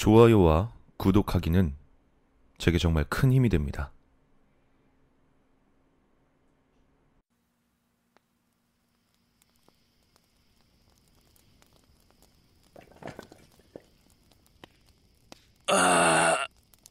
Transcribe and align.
좋아요와 0.00 0.72
구독하기는 0.96 1.74
제게 2.56 2.78
정말 2.78 3.04
큰 3.04 3.30
힘이 3.32 3.50
됩니다. 3.50 3.92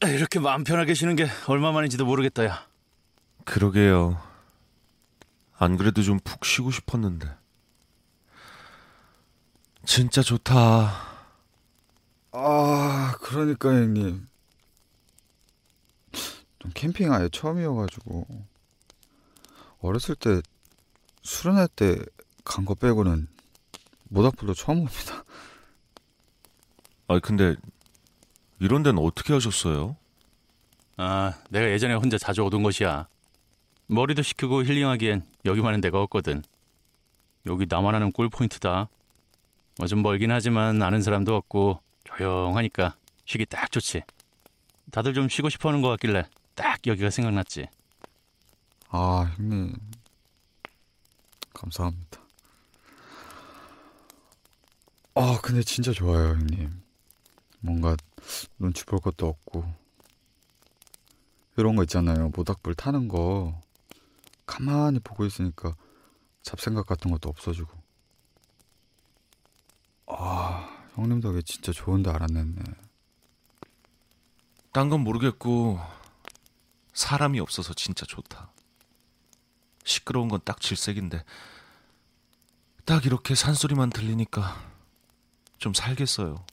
이렇게 0.03 0.39
마음 0.39 0.63
편하게 0.63 0.93
쉬는 0.93 1.15
게 1.15 1.25
얼마만인지도 1.47 2.05
모르겠다, 2.05 2.45
야. 2.45 2.67
그러게요. 3.43 4.21
안 5.57 5.77
그래도 5.77 6.03
좀 6.03 6.19
푹 6.23 6.45
쉬고 6.45 6.69
싶었는데. 6.69 7.27
진짜 9.83 10.21
좋다. 10.21 11.08
아, 12.31 13.15
그러니까 13.21 13.69
형님. 13.69 14.27
좀 16.59 16.71
캠핑 16.73 17.11
아예 17.13 17.29
처음이어가지고 17.29 18.27
어렸을 19.81 20.15
때 20.15 20.41
수련회 21.23 21.67
때 21.75 21.95
간 22.45 22.65
거 22.65 22.73
빼고는 22.73 23.27
모닥불도 24.09 24.55
처음 24.55 24.79
옵니다. 24.79 25.23
아 27.07 27.19
근데 27.19 27.55
이런 28.59 28.81
데는 28.81 29.01
어떻게 29.03 29.33
하셨어요? 29.33 29.95
아, 30.97 31.33
내가 31.49 31.69
예전에 31.69 31.93
혼자 31.93 32.17
자주 32.17 32.41
오던 32.41 32.63
곳이야. 32.63 33.07
머리도 33.87 34.23
식히고 34.23 34.63
힐링하기엔 34.63 35.23
여기만은 35.45 35.79
데가 35.81 36.01
없거든. 36.03 36.41
여기 37.45 37.67
나만 37.69 37.93
아는 37.95 38.11
꿀 38.11 38.29
포인트다. 38.29 38.89
뭐좀 39.77 40.01
멀긴 40.01 40.31
하지만 40.31 40.81
아는 40.81 41.01
사람도 41.03 41.35
없고 41.35 41.79
조용하니까 42.03 42.95
쉬기 43.25 43.45
딱 43.45 43.71
좋지. 43.71 44.01
다들 44.91 45.13
좀 45.13 45.29
쉬고 45.29 45.49
싶어 45.49 45.69
하는 45.69 45.81
것 45.81 45.89
같길래 45.89 46.23
딱 46.55 46.79
여기가 46.85 47.09
생각났지. 47.09 47.67
아, 48.89 49.31
형님. 49.37 49.75
감사합니다. 51.53 52.21
아, 55.15 55.39
근데 55.43 55.61
진짜 55.61 55.91
좋아요, 55.91 56.29
형님. 56.29 56.81
뭔가 57.59 57.95
눈치 58.57 58.85
볼 58.85 58.99
것도 58.99 59.27
없고. 59.27 59.65
이런 61.57 61.75
거 61.75 61.83
있잖아요. 61.83 62.29
모닥불 62.29 62.73
타는 62.75 63.09
거. 63.09 63.61
가만히 64.45 64.99
보고 64.99 65.25
있으니까 65.25 65.75
잡생각 66.41 66.87
같은 66.87 67.11
것도 67.11 67.29
없어지고. 67.29 67.69
아, 70.07 70.78
형님 70.95 71.21
덕에 71.21 71.41
진짜 71.41 71.71
좋은 71.71 72.03
데 72.03 72.09
알았네. 72.09 72.45
딴 74.71 74.89
건 74.89 75.01
모르겠고 75.01 75.79
사람이 76.93 77.39
없어서 77.39 77.73
진짜 77.73 78.05
좋다. 78.05 78.51
시끄러운 79.83 80.27
건 80.27 80.39
딱 80.45 80.59
질색인데 80.61 81.23
딱 82.85 83.05
이렇게 83.05 83.33
산소리만 83.35 83.89
들리니까 83.89 84.55
좀 85.57 85.73
살겠어요. 85.73 86.45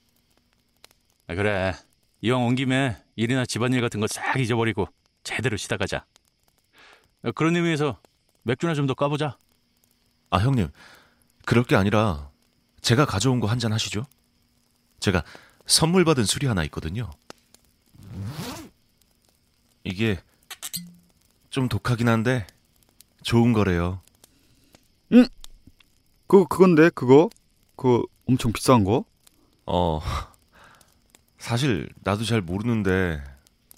아, 1.29 1.35
그래. 1.35 1.75
이왕 2.23 2.47
온 2.47 2.55
김에 2.55 2.97
일이나 3.17 3.45
집안일 3.45 3.81
같은 3.81 4.01
거 4.01 4.07
싹 4.07 4.39
잊어버리고 4.41 4.89
제대로 5.23 5.57
쉬다 5.57 5.77
가자. 5.77 6.07
아, 7.23 7.31
그런 7.33 7.57
의미에서 7.57 8.01
맥주나 8.43 8.75
좀 8.75 8.87
더 8.87 8.95
까보자. 8.95 9.37
아 10.31 10.39
형님 10.39 10.71
그럴 11.45 11.65
게 11.65 11.77
아니라 11.77 12.31
제가 12.81 13.05
가져온 13.07 13.41
거 13.41 13.47
한 13.49 13.59
잔 13.59 13.73
하시죠. 13.73 14.07
제가 15.01 15.23
선물 15.67 16.05
받은 16.05 16.25
술이 16.25 16.47
하나 16.47 16.65
있거든요. 16.65 17.11
이게 19.85 20.19
좀 21.51 21.69
독하긴 21.69 22.09
한데 22.09 22.47
좋은 23.23 23.53
거래요. 23.53 24.01
그거, 26.27 26.45
그건데, 26.47 26.91
그거? 26.91 27.31
그거 27.77 28.05
엄청 28.27 28.53
비싼 28.53 28.85
거? 28.85 29.05
어, 29.67 30.01
사실 31.39 31.89
나도 32.03 32.25
잘 32.25 32.41
모르는데 32.41 33.23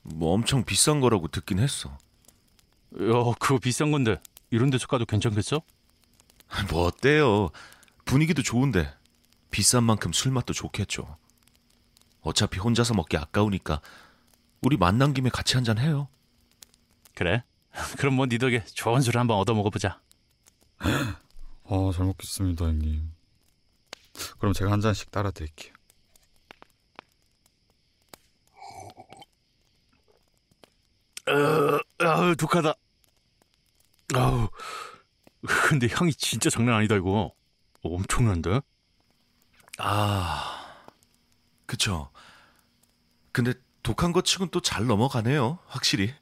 뭐 0.03 0.33
엄청 0.33 0.65
비싼 0.65 1.01
거라고 1.01 1.29
듣긴 1.29 1.59
했어. 1.59 1.91
야, 1.91 3.35
그거 3.39 3.59
비싼 3.59 3.91
건데 3.91 4.17
이런 4.51 4.71
데서 4.71 4.87
까도 4.87 5.05
괜찮겠어? 5.05 5.61
뭐 6.71 6.87
어때요? 6.87 7.51
분위기도 8.07 8.43
좋은데 8.43 8.91
비싼 9.51 9.85
만큼 9.85 10.13
술 10.13 10.33
맛도 10.33 10.53
좋겠죠. 10.53 11.17
어차피 12.21 12.59
혼자서 12.59 12.95
먹기 12.95 13.17
아까우니까 13.17 13.81
우리 14.61 14.77
만난 14.77 15.15
김에 15.15 15.31
같이 15.31 15.57
한잔 15.57 15.79
해요. 15.79 16.09
그래. 17.15 17.45
그럼 17.99 18.15
뭐니 18.15 18.39
덕에 18.39 18.65
좋은 18.65 19.01
술 19.01 19.19
한번 19.19 19.39
얻어 19.39 19.55
먹어보자. 19.55 20.01
아, 20.79 21.91
잘 21.95 22.07
먹겠습니다, 22.07 22.65
형님. 22.65 23.13
그럼 24.39 24.53
제가 24.53 24.73
한 24.73 24.81
잔씩 24.81 25.11
따라 25.11 25.31
드릴게요. 25.31 25.73
아우 31.99 32.35
독하다. 32.37 32.75
아우. 34.15 34.49
근데 35.69 35.89
향이 35.91 36.13
진짜 36.15 36.51
장난 36.51 36.77
아니다 36.77 36.97
이거. 36.97 37.33
엄청난데? 37.83 38.61
아, 39.79 40.75
그쵸. 41.67 42.11
근데 43.33 43.55
독한 43.83 44.13
것 44.13 44.25
치곤 44.25 44.49
또 44.51 44.61
잘 44.61 44.87
넘어가네요, 44.87 45.59
확실히. 45.67 46.15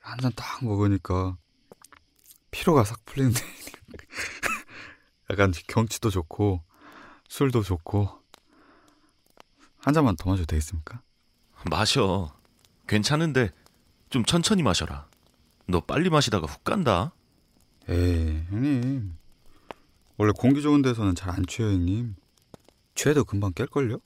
한잔 0.00 0.32
딱 0.36 0.64
먹으니까 0.64 1.36
피로가 2.50 2.84
싹 2.84 3.04
풀리는데 3.04 3.40
약간 5.30 5.52
경치도 5.68 6.10
좋고 6.10 6.62
술도 7.28 7.62
좋고 7.62 8.20
한 9.78 9.94
잔만 9.94 10.16
더 10.16 10.28
마셔도 10.30 10.46
되겠습니까? 10.46 11.00
마셔. 11.70 12.34
괜찮은데 12.88 13.50
좀 14.10 14.24
천천히 14.24 14.62
마셔라. 14.62 15.08
너 15.66 15.80
빨리 15.80 16.10
마시다가 16.10 16.46
훅 16.46 16.64
간다. 16.64 17.12
에이 17.88 18.44
형님 18.50 19.16
원래 20.20 20.32
공기 20.36 20.60
좋은 20.60 20.82
데서는 20.82 21.14
잘 21.14 21.30
안 21.30 21.46
취해요 21.46 21.72
형님 21.72 22.14
취해도 22.94 23.24
금방 23.24 23.54
깰걸요? 23.54 24.02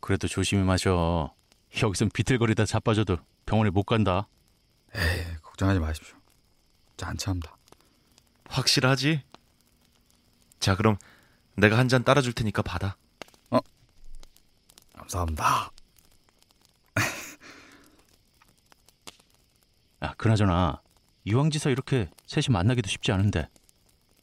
그래도 0.00 0.26
조심히 0.26 0.62
마셔. 0.64 1.34
여기선 1.82 2.08
비틀거리다 2.14 2.64
자빠져도 2.64 3.18
병원에 3.44 3.68
못 3.68 3.82
간다. 3.82 4.26
에이 4.94 5.24
걱정하지 5.42 5.80
마십시오 5.80 6.16
저안 6.96 7.18
취합니다 7.18 7.54
확실하지? 8.48 9.22
자, 10.60 10.76
그럼 10.76 10.96
내가 11.56 11.76
한 11.76 11.88
잔 11.88 12.04
따라줄 12.04 12.32
테니까 12.32 12.62
받아. 12.62 12.96
감사합니다 14.96 15.72
아, 20.00 20.14
그나저나 20.14 20.80
이왕지서 21.24 21.68
이렇게 21.68 22.08
셋이 22.26 22.46
만나기도 22.50 22.88
쉽지 22.88 23.12
않은데 23.12 23.48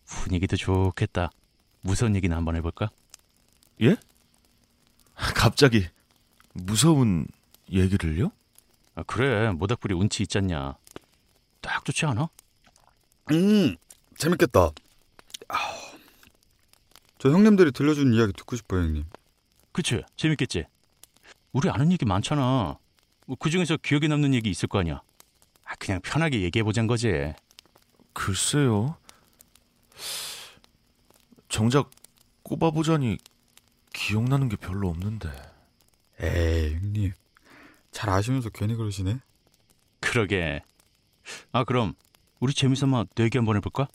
분위기도 0.10 0.58
좋겠다. 0.58 1.30
무서운 1.82 2.16
얘기나 2.16 2.36
한번 2.36 2.56
해볼까? 2.56 2.90
예? 3.82 3.96
갑자기 5.16 5.88
무서운 6.54 7.28
얘기를요? 7.72 8.32
아, 8.96 9.04
그래 9.04 9.52
모닥불이 9.52 9.94
운치 9.94 10.24
있잖냐. 10.24 10.76
딱 11.62 11.86
좋지 11.86 12.06
않아? 12.08 12.30
음 13.32 13.76
재밌겠다 14.18 14.72
아우, 15.50 15.76
저 17.20 17.30
형님들이 17.30 17.72
들려준 17.72 18.14
이야기 18.14 18.34
듣고 18.34 18.56
싶어요 18.56 18.82
형님 18.82 19.06
그치? 19.72 20.04
재밌겠지? 20.16 20.66
우리 21.52 21.70
아는 21.70 21.92
얘기 21.92 22.06
많잖아. 22.06 22.78
그 23.40 23.50
중에서 23.50 23.78
기억에 23.78 24.08
남는 24.08 24.34
얘기 24.34 24.50
있을 24.50 24.68
거 24.68 24.80
아니야. 24.80 25.02
아, 25.64 25.76
그냥 25.76 26.02
편하게 26.02 26.42
얘기해 26.42 26.64
보자는 26.64 26.88
거지. 26.88 27.34
글쎄요. 28.14 28.98
정작 31.48 31.90
꼽아보자니 32.44 33.18
기억나는 33.94 34.50
게 34.50 34.56
별로 34.56 34.90
없는데. 34.90 35.30
에이 36.22 36.76
형님 36.76 37.14
잘 37.92 38.10
아시면서 38.10 38.50
괜히 38.50 38.76
그러시네 38.76 39.20
그러게. 40.00 40.62
아, 41.52 41.64
그럼 41.64 41.94
우리 42.40 42.54
재미삼아 42.54 43.06
내기 43.16 43.38
한번 43.38 43.56
해볼까? 43.58 43.88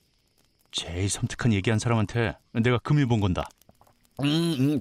제일 0.71 1.09
섬뜩한 1.09 1.53
얘기한 1.53 1.79
사람한테 1.79 2.37
내가 2.53 2.79
금일 2.79 3.07
본 3.07 3.21
건다. 3.21 3.45
음, 4.21 4.27
음. 4.27 4.81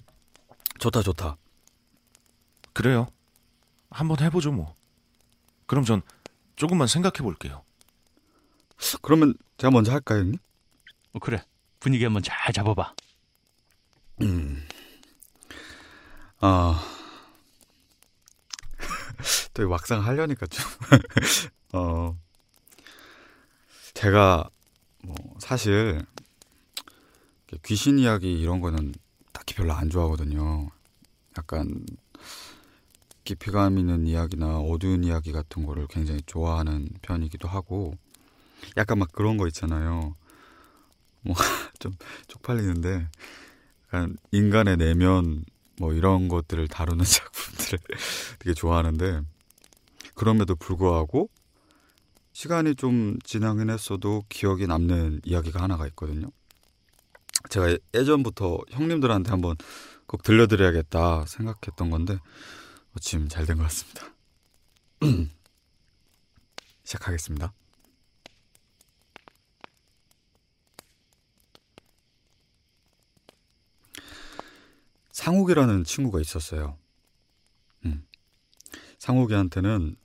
좋다 0.80 1.02
좋다 1.02 1.38
그래요. 2.74 3.08
한번 3.90 4.20
해보죠 4.20 4.52
뭐. 4.52 4.76
그럼 5.66 5.86
전 5.86 6.02
조금만 6.56 6.88
생각해 6.88 7.18
볼게요. 7.22 7.64
그러면 9.02 9.36
제가 9.58 9.72
먼저 9.72 9.92
할까요 9.92 10.20
형님? 10.20 10.40
어, 11.14 11.20
그래. 11.20 11.44
분위기 11.80 12.04
한번 12.04 12.24
잘 12.24 12.54
잡아봐. 12.54 12.94
음. 14.22 14.64
아. 16.40 16.84
또 19.54 19.70
막상 19.70 20.04
하려니까 20.06 20.48
좀. 20.48 20.66
어. 21.74 22.18
제가 23.94 24.50
뭐 25.04 25.16
사실 25.40 26.04
귀신 27.64 28.00
이야기 28.00 28.40
이런 28.40 28.60
거는 28.60 28.94
딱히 29.32 29.54
별로 29.54 29.74
안 29.74 29.90
좋아하거든요. 29.90 30.70
약간 31.38 31.86
깊이감 33.24 33.78
있는 33.78 34.08
이야기나 34.08 34.60
어두운 34.60 35.04
이야기 35.04 35.32
같은 35.32 35.66
거를 35.66 35.88
굉장히 35.88 36.22
좋아하는 36.26 36.90
편이기도 37.02 37.48
하고 37.48 37.96
약간 38.78 39.00
막 39.00 39.12
그런 39.12 39.38
거 39.38 39.48
있잖아요. 39.48 40.16
뭐 41.24 41.36
좀 41.80 41.94
쪽팔리는데 42.28 43.08
약간 43.88 44.18
인간의 44.32 44.78
내면 44.78 45.44
뭐 45.80 45.94
이런 45.94 46.28
것들을 46.28 46.68
다루는 46.68 47.04
작품들을 47.06 47.80
되게 48.40 48.54
좋아하는데 48.54 49.22
그럼에도 50.16 50.56
불구하고 50.56 51.30
시간이 52.34 52.76
좀 52.76 53.18
지나긴 53.24 53.70
했어도 53.70 54.24
기억이 54.30 54.68
남는 54.68 55.22
이야기가 55.24 55.62
하나가 55.62 55.88
있거든요. 55.88 56.28
제가 57.50 57.78
예전부터 57.94 58.60
형님들한테 58.70 59.30
한번 59.30 59.56
꼭 60.08 60.24
들려드려야겠다 60.24 61.26
생각했던 61.28 61.90
건데 61.90 62.18
지금 63.02 63.28
잘 63.28 63.46
된 63.46 63.58
것 63.58 63.64
같습니다. 63.64 64.06
시작하겠습니다. 66.84 67.54
상욱이라는 75.14 75.86
친구가 75.86 76.20
있었어요. 76.20 76.78
음. 77.86 78.06
상욱이한테는 79.00 79.96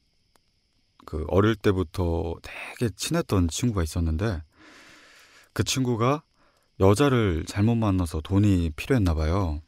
그 1.04 1.24
어릴 1.28 1.56
때부터 1.56 2.36
되게 2.42 2.94
친했던 2.94 3.48
친구가 3.48 3.82
있었는데 3.82 4.42
그 5.52 5.64
친구가 5.64 6.22
여자를 6.78 7.44
잘못 7.46 7.74
만나서 7.74 8.20
돈이 8.20 8.70
필요했나 8.76 9.14
봐요. 9.14 9.60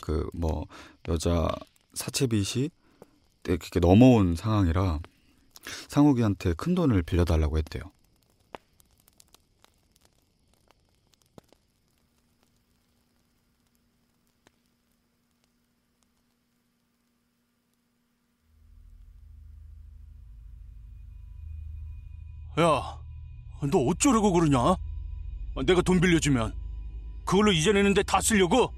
그 0.00 0.30
뭐 0.32 0.66
여자 1.08 1.48
사채빚이 1.92 2.70
이렇게 3.44 3.80
넘어온 3.80 4.36
상황이라 4.36 5.00
상욱이한테 5.88 6.54
큰 6.54 6.74
돈을 6.74 7.02
빌려달라고 7.02 7.58
했대요. 7.58 7.82
야, 22.60 22.98
너 23.70 23.78
어쩌려고 23.86 24.32
그러냐? 24.32 24.74
내가 25.66 25.82
돈 25.82 26.00
빌려주면 26.00 26.54
그걸로 27.24 27.52
이전에는데 27.52 28.02
다 28.04 28.20
쓰려고? 28.20 28.72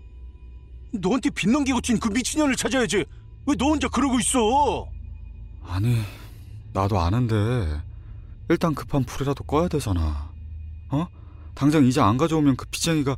너한테 0.92 1.30
빚 1.30 1.48
넘기고 1.50 1.80
친 1.80 1.98
그 1.98 2.08
미친년을 2.08 2.54
찾아야지. 2.56 3.04
왜 3.46 3.54
너 3.58 3.66
혼자 3.66 3.88
그러고 3.88 4.18
있어? 4.20 4.88
아니, 5.64 6.00
나도 6.72 6.98
아는데 7.00 7.34
일단 8.48 8.74
급한 8.74 9.04
불이라도 9.04 9.44
꺼야 9.44 9.68
되잖아. 9.68 10.30
어? 10.90 11.06
당장 11.54 11.84
이제 11.86 12.00
안 12.00 12.16
가져오면 12.16 12.56
그 12.56 12.66
빚쟁이가 12.66 13.16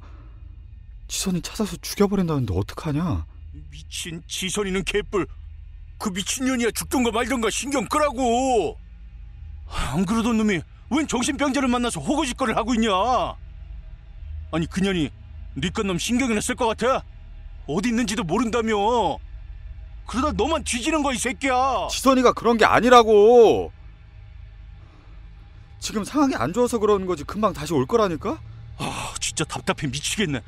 지선이 1.09 1.43
찾아서 1.43 1.77
죽여버린다는데 1.77 2.55
어떡하냐? 2.57 3.27
미친 3.71 4.23
지선이는 4.29 4.85
개뿔. 4.85 5.27
그 5.99 6.09
미친년이야 6.11 6.71
죽던가 6.73 7.11
말던가 7.11 7.51
신경 7.51 7.87
끄라고. 7.87 8.79
안 9.69 10.05
그러던 10.05 10.37
놈이 10.39 10.61
웬 10.91 11.09
정신병자를 11.09 11.69
만나서 11.69 12.01
호구짓거리를 12.01 12.57
하고 12.57 12.75
있냐? 12.75 12.91
아니 14.53 14.67
그년이 14.67 15.11
니건놈 15.57 15.99
신경이나 15.99 16.41
쓸 16.41 16.55
것 16.55 16.67
같아? 16.67 17.03
어디 17.67 17.89
있는지도 17.89 18.25
모른다며. 18.25 19.17
그러다 20.07 20.33
너만 20.33 20.65
뒤지는 20.65 21.03
거야 21.03 21.15
이 21.15 21.19
새끼야. 21.19 21.89
지선이가 21.91 22.33
그런 22.33 22.59
게 22.59 22.65
아니라고. 22.65 23.73
지금 25.81 26.05
상황이 26.05 26.35
안 26.35 26.53
좋아서 26.53 26.79
그러는 26.79 27.07
거지 27.07 27.25
금방 27.25 27.53
다시 27.53 27.73
올 27.73 27.87
거라니까? 27.87 28.39
아 28.79 29.15
진짜 29.21 29.45
답답해 29.45 29.91
미치겠네. 29.91 30.41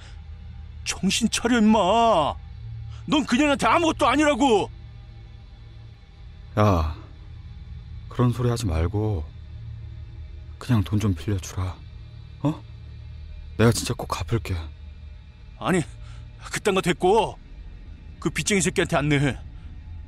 정신 0.85 1.29
차려 1.31 1.59
임마. 1.59 2.35
넌 3.07 3.25
그년한테 3.27 3.67
아무것도 3.67 4.07
아니라고. 4.07 4.71
야, 6.59 6.97
그런 8.17 8.33
소리 8.33 8.49
하지 8.49 8.65
말고 8.65 9.23
그냥 10.59 10.83
돈 10.83 10.99
좀 10.99 11.15
빌려주라. 11.15 11.77
어? 12.45 12.63
내가 13.59 13.71
진짜 13.73 13.93
꼭 13.93 14.07
갚을게. 14.07 14.57
아니 15.59 15.83
그딴 16.51 16.75
거 16.75 16.81
됐고 16.81 17.39
그 18.19 18.31
빚쟁이 18.31 18.63
새끼한테 18.63 18.97
안 18.97 19.11
내. 19.11 19.39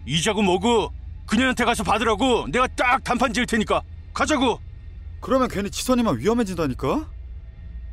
이자고 0.06 0.40
뭐고 0.40 0.90
그년한테 1.26 1.66
가서 1.66 1.84
받으라고 1.84 2.46
내가 2.50 2.66
딱 2.68 3.04
단판 3.04 3.34
지을 3.34 3.44
테니까 3.44 3.82
가자고. 4.14 4.58
그러면 5.20 5.48
괜히 5.48 5.70
지선이만 5.70 6.18
위험해진다니까? 6.18 7.10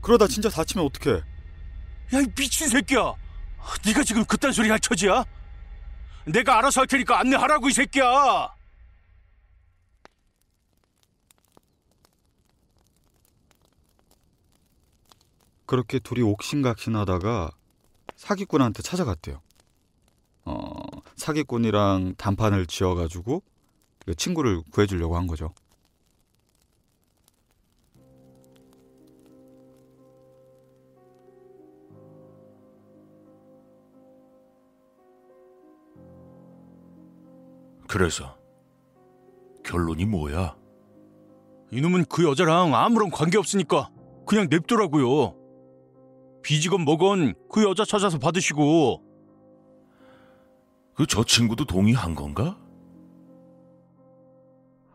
그러다 0.02 0.28
진짜 0.28 0.48
다치면 0.50 0.86
어떡해? 0.86 1.22
야 2.14 2.20
이 2.22 2.26
미친 2.38 2.70
새끼야. 2.70 3.14
네가 3.86 4.04
지금 4.04 4.24
그딴 4.24 4.54
소리 4.54 4.70
할 4.70 4.80
처지야? 4.80 5.26
내가 6.26 6.58
알아서 6.60 6.82
할 6.82 6.88
테니까 6.88 7.20
안내하라고 7.20 7.68
이 7.68 7.74
새끼야. 7.74 8.55
그렇게 15.66 16.00
둘이 16.00 16.22
옥신각신하다가 16.22 17.52
사기꾼한테 18.16 18.82
찾아갔대요. 18.82 19.42
어, 20.46 20.84
사기꾼이랑 21.16 22.16
단판을 22.18 22.68
지어가지고 22.68 23.42
그 24.06 24.16
친구를 24.16 24.62
구해주려고 24.72 25.18
한 25.18 25.28
거죠. 25.28 25.54
그래서 37.88 38.38
결론이 39.64 40.06
뭐야? 40.06 40.56
이놈은 41.72 42.06
그 42.06 42.24
여자랑 42.26 42.76
아무런 42.76 43.10
관계 43.10 43.38
없으니까 43.38 43.90
그냥 44.28 44.48
냅두라고요. 44.50 45.45
빚이건 46.46 46.82
뭐건 46.82 47.34
그 47.50 47.64
여자 47.64 47.84
찾아서 47.84 48.20
받으시고 48.20 49.02
그 50.94 51.06
저 51.08 51.24
친구도 51.24 51.66
동의한 51.66 52.14
건가? 52.16 52.58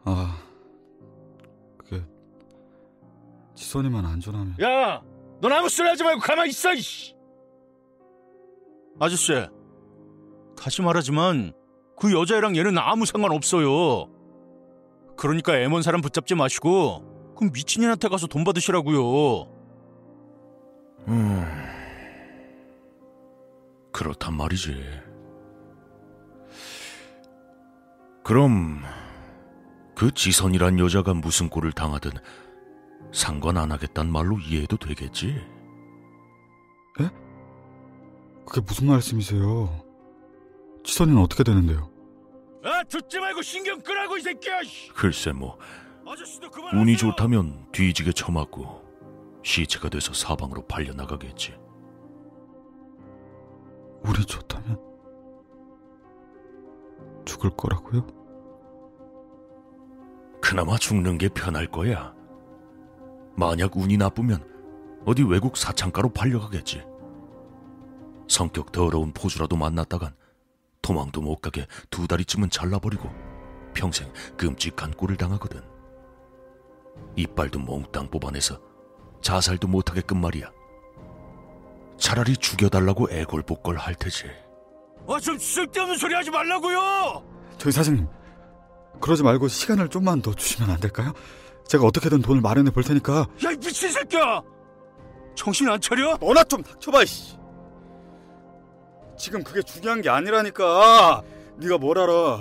아, 0.04 0.38
그게 1.76 2.02
지선이만 3.54 4.06
안전하면 4.06 4.54
야, 4.62 5.02
넌 5.42 5.52
아무 5.52 5.68
소리 5.68 5.88
하지 5.88 6.04
말고 6.04 6.20
가만히 6.20 6.50
있어, 6.50 6.72
이씨. 6.72 7.14
아저씨, 8.98 9.32
다시 10.56 10.80
말하지만 10.82 11.52
그 11.98 12.12
여자애랑 12.18 12.56
얘는 12.56 12.78
아무 12.78 13.04
상관 13.04 13.32
없어요. 13.32 14.08
그러니까 15.16 15.58
애먼 15.58 15.82
사람 15.82 16.00
붙잡지 16.00 16.34
마시고 16.34 17.34
그 17.36 17.44
미친년한테 17.52 18.08
가서 18.08 18.26
돈 18.26 18.44
받으시라고요. 18.44 19.59
음, 21.08 21.44
그렇단 23.92 24.34
말이지. 24.34 24.84
그럼 28.22 28.82
그 29.94 30.12
지선이란 30.12 30.78
여자가 30.78 31.14
무슨 31.14 31.48
꼴을 31.48 31.72
당하든 31.72 32.12
상관 33.12 33.56
안 33.56 33.72
하겠단 33.72 34.10
말로 34.10 34.38
이해해도 34.38 34.76
되겠지? 34.76 35.36
그게 38.46 38.60
무슨 38.62 38.88
말씀이세요? 38.88 39.84
지선이는 40.84 41.22
어떻게 41.22 41.44
되는데요? 41.44 41.88
아, 42.64 42.82
듣지 42.82 43.20
말고 43.20 43.42
신경 43.42 43.80
끄라고 43.80 44.16
이 44.16 44.20
새끼야. 44.20 44.64
씨. 44.64 44.88
글쎄 44.88 45.30
뭐. 45.30 45.56
운이 46.74 46.96
좋다면 46.96 47.68
뒤지게 47.70 48.10
처맞고 48.10 48.89
시체가 49.42 49.88
돼서 49.88 50.12
사방으로 50.12 50.66
팔려 50.66 50.92
나가겠지. 50.92 51.54
운이 54.02 54.24
좋다면 54.26 54.78
죽을 57.24 57.50
거라고요? 57.50 58.06
그나마 60.40 60.76
죽는 60.78 61.18
게 61.18 61.28
편할 61.28 61.66
거야. 61.66 62.14
만약 63.36 63.76
운이 63.76 63.96
나쁘면 63.96 64.44
어디 65.06 65.22
외국 65.22 65.56
사창가로 65.56 66.10
팔려가겠지. 66.10 66.84
성격 68.28 68.72
더러운 68.72 69.12
포주라도 69.12 69.56
만났다간 69.56 70.14
도망도 70.82 71.20
못 71.20 71.36
가게 71.36 71.66
두 71.90 72.06
다리쯤은 72.06 72.50
잘라버리고 72.50 73.10
평생 73.74 74.12
끔찍한 74.36 74.92
꼴을 74.92 75.16
당하거든. 75.16 75.62
이빨도 77.16 77.58
몽땅 77.60 78.10
뽑아내서 78.10 78.69
자살도 79.22 79.68
못하게끔 79.68 80.20
말이야. 80.20 80.50
차라리 81.98 82.36
죽여달라고 82.36 83.10
애골복걸 83.10 83.76
할 83.76 83.94
테지. 83.94 84.24
아, 85.08 85.18
좀 85.20 85.38
쓸데없는 85.38 85.96
소리 85.98 86.14
하지 86.14 86.30
말라고요! 86.30 87.22
저희 87.58 87.72
사장님, 87.72 88.06
그러지 89.00 89.22
말고 89.22 89.48
시간을 89.48 89.88
좀만 89.88 90.22
더 90.22 90.34
주시면 90.34 90.70
안 90.70 90.80
될까요? 90.80 91.12
제가 91.66 91.84
어떻게든 91.84 92.22
돈을 92.22 92.40
마련해 92.40 92.70
볼 92.70 92.82
테니까. 92.82 93.26
야, 93.44 93.50
이 93.50 93.56
미친 93.56 93.90
새끼야! 93.90 94.42
정신 95.34 95.68
안 95.68 95.80
차려? 95.80 96.16
너나 96.20 96.42
좀 96.44 96.62
닥쳐봐, 96.62 97.02
이씨. 97.02 97.36
지금 99.16 99.42
그게 99.42 99.62
중요한 99.62 100.00
게 100.00 100.08
아니라니까. 100.08 101.22
네가 101.58 101.78
뭘 101.78 101.98
알아? 101.98 102.12
어? 102.12 102.40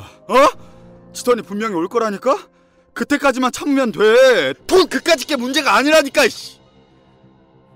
지선이 1.13 1.41
분명히 1.41 1.75
올 1.75 1.87
거라니까. 1.87 2.47
그때까지만 2.93 3.51
참으면 3.51 3.91
돼. 3.91 4.53
돈 4.67 4.87
그까짓 4.87 5.27
게 5.27 5.35
문제가 5.35 5.75
아니라니까, 5.75 6.25
이씨. 6.25 6.58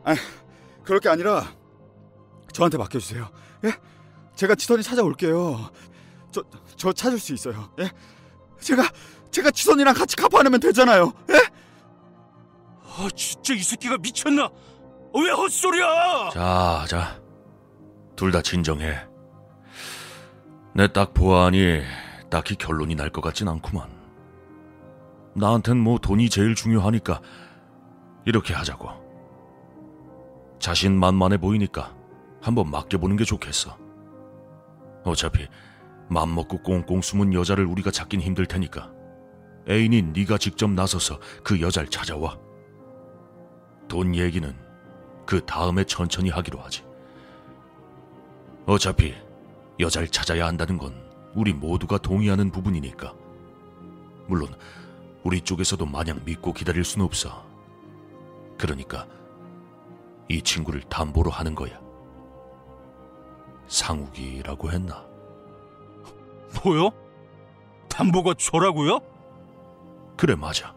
아, 0.06 0.16
그럴 0.84 1.00
게 1.00 1.10
아니라 1.10 1.46
저한테 2.52 2.78
맡겨주세요. 2.78 3.30
예? 3.66 3.72
제가 4.36 4.56
지선이 4.56 4.84
찾아올게요. 4.84 5.70
저, 6.32 6.44
저 6.76 6.92
찾을 6.94 7.20
수 7.20 7.34
있어요. 7.34 7.70
예? 7.80 7.90
제가, 8.60 8.84
제가 9.32 9.52
지선이랑 9.52 9.94
같이 9.94 10.16
갚아내면 10.16 10.60
되잖아요. 10.60 11.14
예? 11.30 11.36
아, 12.96 13.08
진짜 13.16 13.54
이 13.54 13.60
새끼가 13.60 13.98
미쳤나? 13.98 14.46
어, 14.46 15.20
왜 15.20 15.32
헛소리야! 15.32 16.30
자, 16.34 16.86
자. 16.88 17.22
둘 18.16 18.32
다 18.32 18.42
진정해. 18.42 19.06
내 20.76 20.88
딱 20.88 21.14
보아하니 21.14 21.82
딱히 22.30 22.56
결론이 22.56 22.96
날 22.96 23.12
것 23.12 23.22
같진 23.22 23.48
않구만. 23.48 23.90
나한텐 25.36 25.78
뭐 25.78 25.98
돈이 25.98 26.30
제일 26.30 26.54
중요하니까 26.56 27.22
이렇게 28.26 28.54
하자고. 28.54 29.03
자신 30.64 30.98
만만해 30.98 31.40
보이니까 31.40 31.94
한번 32.42 32.72
맡겨보는 32.72 33.18
게 33.18 33.26
좋겠어. 33.26 33.78
어차피 35.04 35.46
맘먹고 36.08 36.60
꽁꽁 36.60 37.02
숨은 37.02 37.34
여자를 37.34 37.66
우리가 37.66 37.92
찾긴 37.92 38.22
힘들 38.22 38.46
테니까 38.46 38.90
애인인 39.70 40.14
네가 40.14 40.38
직접 40.38 40.72
나서서 40.72 41.20
그 41.44 41.60
여자를 41.60 41.90
찾아와. 41.90 42.40
돈 43.90 44.16
얘기는 44.16 44.56
그 45.26 45.46
다음에 45.46 45.84
천천히 45.84 46.30
하기로 46.30 46.62
하지. 46.62 46.86
어차피 48.66 49.14
여자를 49.82 50.08
찾아야 50.08 50.48
한다는 50.48 50.78
건 50.78 50.96
우리 51.36 51.52
모두가 51.52 51.98
동의하는 51.98 52.52
부분이니까. 52.52 53.14
물론 54.28 54.48
우리 55.24 55.42
쪽에서도 55.42 55.86
마냥 55.86 56.22
믿고 56.24 56.54
기다릴 56.54 56.86
순 56.86 57.02
없어. 57.02 57.46
그러니까 58.58 59.06
이 60.28 60.42
친구를 60.42 60.82
담보로 60.84 61.30
하는 61.30 61.56
거야. 61.56 61.80
상욱이라고 63.68 64.72
했나? 64.72 65.06
뭐요? 66.64 66.90
담보가 67.90 68.36
저라고요? 68.36 69.00
그래 70.18 70.36
맞아. 70.36 70.74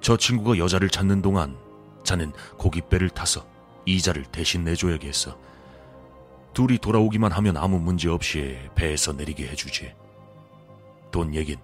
저 0.00 0.16
친구가 0.16 0.58
여자를 0.58 0.88
찾는 0.88 1.22
동안 1.22 1.58
자넨 2.04 2.32
고깃배를 2.56 3.10
타서 3.10 3.44
이자를 3.84 4.24
대신 4.26 4.64
내줘야겠어. 4.64 5.36
둘이 6.54 6.78
돌아오기만 6.78 7.32
하면 7.32 7.56
아무 7.56 7.78
문제 7.78 8.08
없이 8.08 8.58
배에서 8.74 9.12
내리게 9.12 9.48
해주지. 9.48 9.94
돈 11.10 11.34
얘긴 11.34 11.58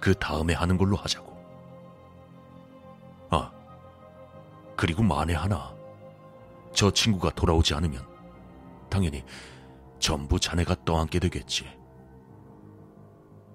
그 0.00 0.14
다음에 0.14 0.54
하는 0.54 0.76
걸로 0.76 0.96
하자고. 0.96 1.33
그리고 4.76 5.02
만에 5.02 5.34
하나 5.34 5.74
저 6.72 6.90
친구가 6.90 7.30
돌아오지 7.30 7.74
않으면 7.74 8.06
당연히 8.90 9.24
전부 9.98 10.38
자네가 10.38 10.84
떠안게 10.84 11.18
되겠지. 11.18 11.64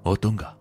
어떤가? 0.03 0.57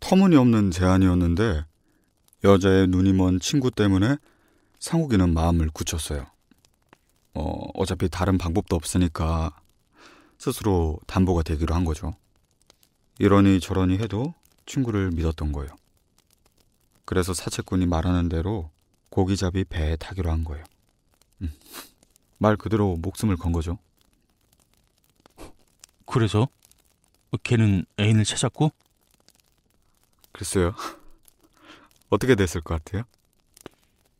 터무니없는 0.00 0.70
제안이었는데 0.70 1.64
여자의 2.46 2.86
눈이 2.86 3.12
먼 3.12 3.40
친구 3.40 3.72
때문에 3.72 4.18
상욱이는 4.78 5.34
마음을 5.34 5.68
굳혔어요. 5.72 6.26
어, 7.34 7.68
어차피 7.74 8.08
다른 8.08 8.38
방법도 8.38 8.76
없으니까 8.76 9.50
스스로 10.38 11.00
담보가 11.08 11.42
되기로 11.42 11.74
한 11.74 11.84
거죠. 11.84 12.14
이러니 13.18 13.58
저러니 13.58 13.98
해도 13.98 14.32
친구를 14.64 15.10
믿었던 15.10 15.50
거예요. 15.50 15.70
그래서 17.04 17.34
사채꾼이 17.34 17.86
말하는 17.86 18.28
대로 18.28 18.70
고기잡이 19.10 19.64
배에 19.64 19.96
타기로 19.96 20.30
한 20.30 20.44
거예요. 20.44 20.64
음, 21.42 21.52
말 22.38 22.56
그대로 22.56 22.96
목숨을 22.96 23.36
건 23.36 23.50
거죠. 23.50 23.76
그래서 26.06 26.48
걔는 27.42 27.86
애인을 27.98 28.24
찾았고 28.24 28.70
글쎄요. 30.30 30.74
어떻게 32.16 32.34
됐을 32.34 32.62
것 32.62 32.82
같아요? 32.82 33.04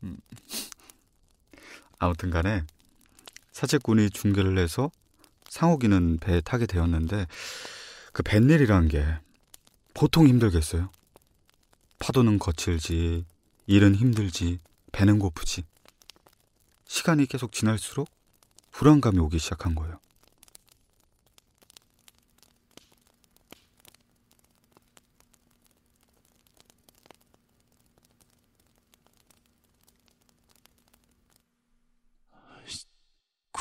음. 0.03 0.17
아무튼 1.99 2.29
간에 2.29 2.63
사채꾼이 3.51 4.11
중계를 4.11 4.57
해서 4.59 4.91
상욱이는 5.49 6.19
배에 6.19 6.41
타게 6.41 6.67
되었는데 6.67 7.25
그 8.13 8.21
뱃일이란 8.21 8.87
게 8.87 9.03
보통 9.95 10.27
힘들겠어요. 10.27 10.91
파도는 11.97 12.37
거칠지, 12.37 13.25
일은 13.65 13.95
힘들지, 13.95 14.59
배는 14.91 15.17
고프지. 15.17 15.63
시간이 16.85 17.25
계속 17.25 17.51
지날수록 17.51 18.07
불안감이 18.71 19.17
오기 19.17 19.39
시작한 19.39 19.73
거예요. 19.73 19.99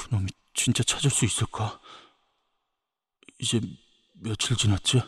그놈이 0.08 0.28
진짜 0.54 0.82
찾을 0.82 1.10
수 1.10 1.25
있을까? 1.25 1.80
이제 3.38 3.60
며칠 4.14 4.56
지났지? 4.56 5.02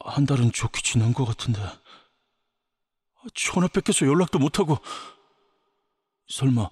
한 0.00 0.26
달은 0.26 0.52
좋게 0.52 0.80
지난 0.82 1.12
것 1.12 1.24
같은데 1.24 1.60
전화 3.34 3.68
뺏겨서 3.68 4.06
연락도 4.06 4.38
못하고 4.38 4.78
설마 6.28 6.68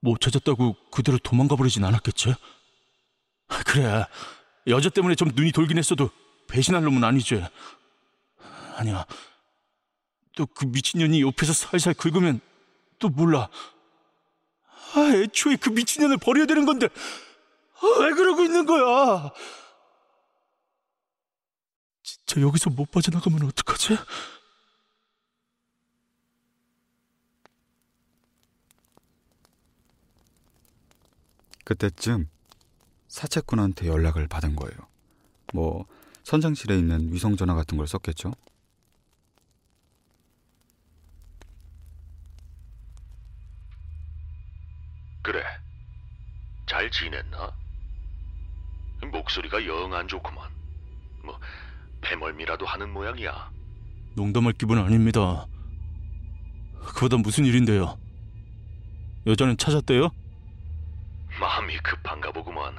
못 0.00 0.20
찾았다고 0.20 0.90
그대로 0.90 1.18
도망가 1.18 1.56
버리진 1.56 1.84
않았겠지? 1.84 2.34
그래 3.66 4.04
여자 4.66 4.88
때문에 4.90 5.14
좀 5.14 5.28
눈이 5.34 5.52
돌긴 5.52 5.78
했어도 5.78 6.10
배신할 6.48 6.84
놈은 6.84 7.02
아니지 7.02 7.42
아니야 8.76 9.06
또 10.36 10.46
그 10.46 10.66
미친년이 10.66 11.22
옆에서 11.22 11.52
살살 11.52 11.94
긁으면 11.94 12.40
또 13.00 13.08
몰라 13.08 13.48
아, 14.94 15.12
애초에 15.14 15.56
그 15.56 15.70
미친년을 15.70 16.16
버려야 16.18 16.46
되는 16.46 16.64
건데 16.64 16.86
아, 16.86 18.00
왜 18.00 18.12
그러고 18.12 18.42
있는 18.42 18.66
거야? 18.66 19.30
진짜 22.02 22.40
여기서 22.40 22.70
못 22.70 22.90
빠져나가면 22.90 23.44
어떡하지? 23.44 23.98
그때쯤 31.64 32.30
사채꾼한테 33.08 33.88
연락을 33.88 34.26
받은 34.26 34.56
거예요. 34.56 34.76
뭐 35.52 35.86
선장실에 36.24 36.78
있는 36.78 37.12
위성 37.12 37.36
전화 37.36 37.54
같은 37.54 37.76
걸 37.76 37.86
썼겠죠. 37.86 38.32
그래. 45.22 45.42
잘 46.68 46.90
지냈나? 46.90 47.52
목소리가 49.10 49.64
영 49.66 49.92
안 49.94 50.06
좋구만. 50.06 50.50
뭐 51.24 51.38
배멀미라도 52.02 52.66
하는 52.66 52.90
모양이야. 52.92 53.50
농담할 54.14 54.52
기분 54.52 54.78
아닙니다. 54.78 55.46
그보다 56.94 57.16
무슨 57.16 57.44
일인데요? 57.44 57.98
여자는 59.26 59.56
찾았대요? 59.56 60.10
마음이 61.40 61.78
급한가 61.78 62.32
보구만. 62.32 62.76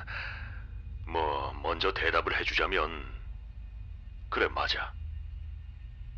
뭐 1.07 1.51
먼저 1.63 1.91
대답을 1.93 2.37
해주자면 2.39 3.03
그래 4.29 4.47
맞아. 4.49 4.93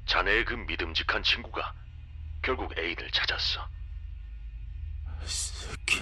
자네의 0.08 0.44
그 0.46 0.54
믿음직한 0.56 1.24
친구가 1.24 1.74
결국 2.42 2.78
애인을 2.78 3.10
찾았어. 3.12 3.66
새끼. 5.26 6.02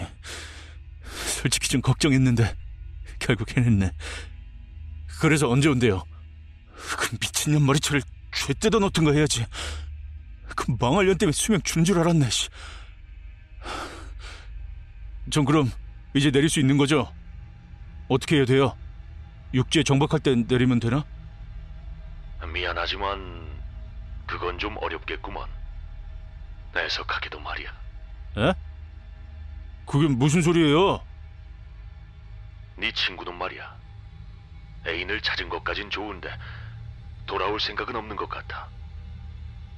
솔직히 1.03 1.69
좀 1.69 1.81
걱정했는데 1.81 2.55
결국 3.19 3.55
해냈네. 3.55 3.91
그래서 5.19 5.49
언제 5.49 5.67
온대요? 5.69 6.03
그 6.97 7.17
미친년 7.19 7.65
머리채를 7.65 8.01
죄 8.33 8.53
뜯어 8.53 8.79
놓든가 8.79 9.11
해야지. 9.11 9.45
그 10.55 10.75
망할 10.79 11.05
년 11.05 11.17
때문에 11.17 11.31
수명 11.33 11.61
준 11.61 11.83
줄 11.83 11.99
알았네. 11.99 12.29
씨. 12.29 12.49
전 15.31 15.45
그럼 15.45 15.71
이제 16.15 16.31
내릴 16.31 16.49
수 16.49 16.59
있는 16.59 16.77
거죠? 16.77 17.11
어떻게 18.07 18.37
해야 18.37 18.45
돼요? 18.45 18.75
육지에 19.53 19.83
정박할 19.83 20.19
때 20.19 20.35
내리면 20.35 20.79
되나? 20.79 21.05
미안하지만 22.51 23.47
그건 24.25 24.57
좀 24.57 24.77
어렵겠구만. 24.77 25.47
애석하게도 26.75 27.39
말이야. 27.39 27.69
에? 28.37 28.53
그게 29.89 30.07
무슨 30.07 30.43
소리예요? 30.43 31.01
네 32.77 32.91
친구는 32.91 33.35
말이야. 33.35 33.75
애인을 34.85 35.19
찾은 35.21 35.49
것까진 35.49 35.89
좋은데 35.89 36.29
돌아올 37.25 37.59
생각은 37.59 37.95
없는 37.95 38.15
것 38.15 38.29
같아. 38.29 38.69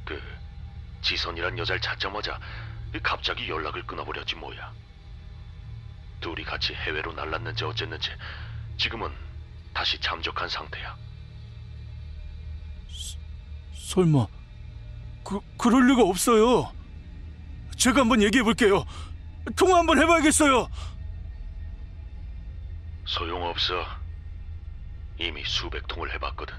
그 0.04 0.22
지선이란 1.02 1.58
여자를 1.58 1.80
찾자마자 1.80 2.38
갑자기 3.02 3.48
연락을 3.48 3.88
끊어버렸지 3.88 4.36
뭐야. 4.36 4.74
둘이 6.20 6.44
같이 6.44 6.74
해외로 6.74 7.14
날랐는지 7.14 7.64
어쨌는지 7.64 8.12
지금은 8.78 9.10
다시 9.74 9.98
잠적한 10.02 10.50
상태야. 10.50 10.94
설마 13.76 14.28
그 15.24 15.40
그럴 15.58 15.88
리가 15.88 16.04
없어요. 16.04 16.70
제가 17.78 18.02
한번 18.02 18.22
얘기해 18.22 18.44
볼게요. 18.44 18.84
통화 19.56 19.80
한번 19.80 20.00
해봐야겠어요. 20.00 20.68
소용없어. 23.06 23.86
이미 25.20 25.44
수백 25.46 25.88
통을 25.88 26.12
해봤거든. 26.14 26.56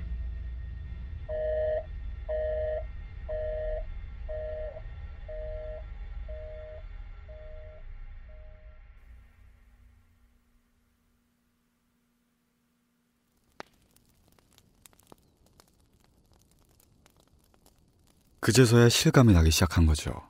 그제서야 18.40 18.88
실감이 18.88 19.32
나기 19.32 19.52
시작한 19.52 19.86
거죠. 19.86 20.20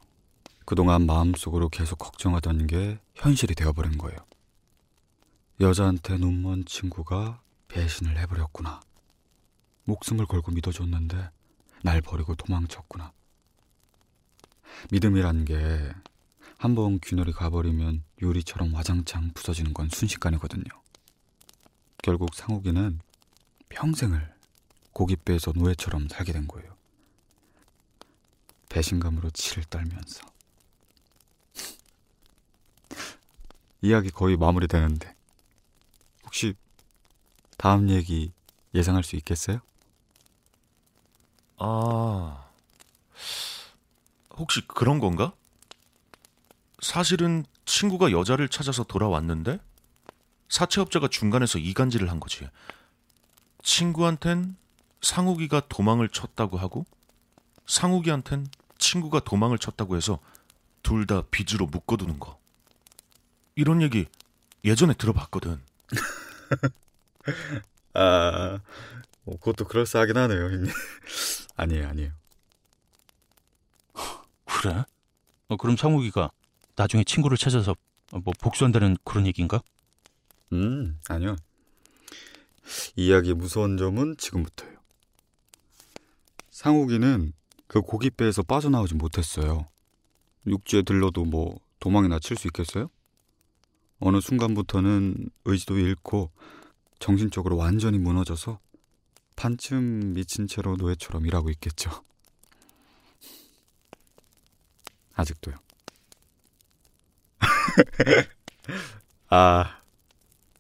그동안 0.73 1.05
마음속으로 1.05 1.69
계속 1.69 1.99
걱정하던 1.99 2.67
게 2.67 2.99
현실이 3.15 3.55
되어버린 3.55 3.99
거예요. 3.99 4.17
여자한테 5.61 6.17
눈먼 6.17 6.65
친구가 6.65 7.43
배신을 7.69 8.17
해버렸구나. 8.17 8.81
목숨을 9.85 10.25
걸고 10.25 10.51
믿어줬는데 10.53 11.29
날 11.83 12.01
버리고 12.01 12.35
도망쳤구나. 12.37 13.13
믿음이란 14.91 15.45
게 15.45 15.93
한 16.57 16.75
번 16.75 17.01
균열이 17.03 17.33
가버리면 17.33 18.03
유리처럼 18.23 18.73
와장창 18.73 19.33
부서지는 19.35 19.75
건 19.75 19.91
순식간이거든요. 19.91 20.65
결국 22.03 22.35
상욱이는 22.35 22.99
평생을 23.69 24.35
고깃배에서 24.95 25.53
노예처럼 25.55 26.09
살게 26.09 26.33
된 26.33 26.49
거예요. 26.49 26.75
배신감으로 28.71 29.29
치를 29.33 29.65
떨면서 29.65 30.32
이야기 33.83 34.11
거의 34.11 34.37
마무리되는데 34.37 35.15
혹시 36.25 36.55
다음 37.59 37.91
얘기 37.91 38.33
예상할 38.75 39.03
수 39.03 39.17
있겠어요? 39.17 39.61
아, 41.59 42.45
혹시 44.31 44.67
그런 44.67 44.99
건가? 44.99 45.33
사실은 46.81 47.45
친구가 47.65 48.11
여자를 48.11 48.49
찾아서 48.49 48.83
돌아왔는데 48.85 49.59
사채업자가 50.49 51.09
중간에서 51.09 51.59
이간질을 51.59 52.11
한 52.11 52.19
거지. 52.21 52.49
친구한텐 53.63 54.57
상욱이가 55.01 55.69
도망을 55.69 56.09
쳤다고 56.09 56.57
하고 56.59 56.85
상욱이한텐 57.67 58.47
친구가 58.79 59.21
도망을 59.21 59.59
쳤다고 59.59 59.97
해서 59.97 60.19
둘 60.83 61.07
다 61.07 61.23
빚으로 61.31 61.67
묶어두는 61.67 62.19
거. 62.19 62.39
이런 63.55 63.83
얘기 63.83 64.07
예전에 64.65 64.95
들어봤거든. 64.95 65.61
아, 67.95 68.59
뭐 69.25 69.37
그것도 69.39 69.67
그럴싸하긴 69.67 70.17
하네요, 70.17 70.45
형님. 70.45 70.73
아니에요, 71.57 71.89
아니에요. 71.89 72.13
그래? 74.45 74.85
어, 75.49 75.57
그럼 75.57 75.77
상욱이가 75.77 76.31
나중에 76.77 77.05
친구를 77.05 77.37
찾아서 77.37 77.75
뭐 78.11 78.33
복수한다는 78.41 78.97
그런 79.05 79.27
얘기인가? 79.27 79.61
음, 80.53 80.99
아니요. 81.09 81.37
이야기의 82.97 83.35
무서운 83.35 83.77
점은 83.77 84.17
지금부터예요. 84.17 84.77
상욱이는 86.51 87.33
그 87.67 87.81
고깃배에서 87.81 88.43
빠져나오지 88.45 88.95
못했어요. 88.95 89.67
육지에 90.47 90.83
들러도 90.83 91.25
뭐 91.25 91.59
도망이나 91.81 92.19
칠 92.19 92.37
수 92.37 92.47
있겠어요? 92.49 92.89
어느 94.05 94.21
순간부터는 94.21 95.31
의지도 95.45 95.79
잃고 95.79 96.33
정신적으로 96.99 97.57
완전히 97.57 97.99
무너져서 97.99 98.59
반쯤 99.37 100.15
미친 100.15 100.49
채로 100.49 100.75
노예처럼 100.77 101.25
일하고 101.25 101.51
있겠죠. 101.51 101.91
아직도요. 105.15 105.55
아, 109.31 109.81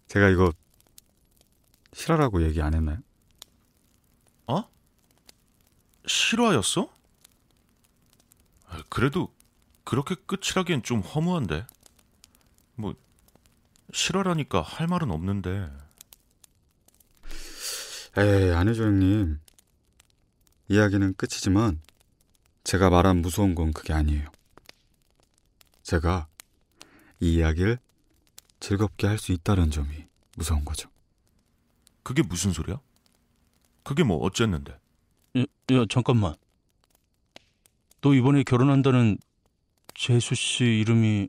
제가 0.07 0.29
이거 0.29 0.53
실화라고 1.93 2.45
얘기 2.45 2.63
안 2.63 2.75
했나요? 2.75 2.99
어? 4.47 4.69
실화였어? 6.07 6.89
아, 8.69 8.83
그래도 8.89 9.35
그렇게 9.83 10.15
끝이라기엔 10.15 10.85
좀 10.85 11.01
허무한데. 11.01 11.67
뭐 13.93 13.99
실화라니까 13.99 14.63
할 14.63 14.87
말은 14.87 15.11
없는데. 15.11 15.71
에이, 18.17 18.51
아니죠, 18.53 18.85
형님. 18.85 19.39
이야기는 20.69 21.15
끝이지만 21.15 21.81
제가 22.65 22.89
말한 22.91 23.19
무서운 23.19 23.55
건 23.55 23.73
그게 23.73 23.93
아니에요. 23.93 24.31
제가 25.83 26.27
이 27.21 27.35
이야기를 27.35 27.79
즐겁게 28.61 29.07
할 29.07 29.19
수 29.19 29.33
있다는 29.33 29.71
점이 29.71 30.07
무서운 30.37 30.65
거죠. 30.65 30.89
그게 32.03 32.23
무슨 32.23 32.53
소리야? 32.53 32.81
그게 33.83 34.03
뭐 34.05 34.17
어쨌는데? 34.19 34.73
야, 35.37 35.43
야 35.73 35.85
잠깐만. 35.91 36.35
너 38.01 38.15
이번에 38.15 38.43
결혼한다는 38.43 39.19
재수 39.95 40.35
씨 40.35 40.65
이름이 40.65 41.29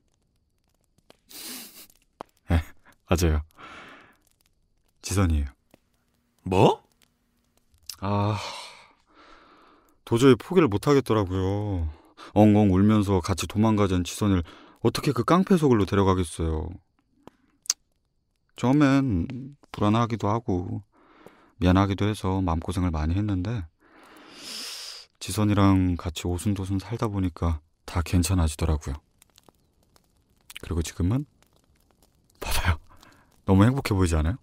맞아요. 3.09 3.41
지선이에요. 5.01 5.45
뭐? 6.43 6.83
아, 7.99 8.37
도저히 10.05 10.35
포기를 10.35 10.67
못 10.67 10.87
하겠더라고요. 10.87 11.89
엉엉 12.33 12.73
울면서 12.73 13.19
같이 13.19 13.47
도망가자는 13.47 14.03
지선을 14.03 14.43
어떻게 14.81 15.11
그 15.11 15.23
깡패 15.23 15.57
속으로 15.57 15.85
데려가겠어요. 15.85 16.69
처음엔 18.55 19.55
불안하기도 19.71 20.27
하고 20.27 20.83
미안하기도 21.57 22.05
해서 22.05 22.41
마음고생을 22.41 22.91
많이 22.91 23.15
했는데 23.15 23.65
지선이랑 25.19 25.95
같이 25.95 26.27
오순도순 26.27 26.79
살다 26.79 27.07
보니까 27.07 27.61
다 27.85 28.01
괜찮아지더라고요. 28.01 28.95
그리고 30.61 30.81
지금은. 30.81 31.25
너무 33.45 33.63
행복해 33.65 33.93
보이지 33.93 34.15
않아요? 34.15 34.37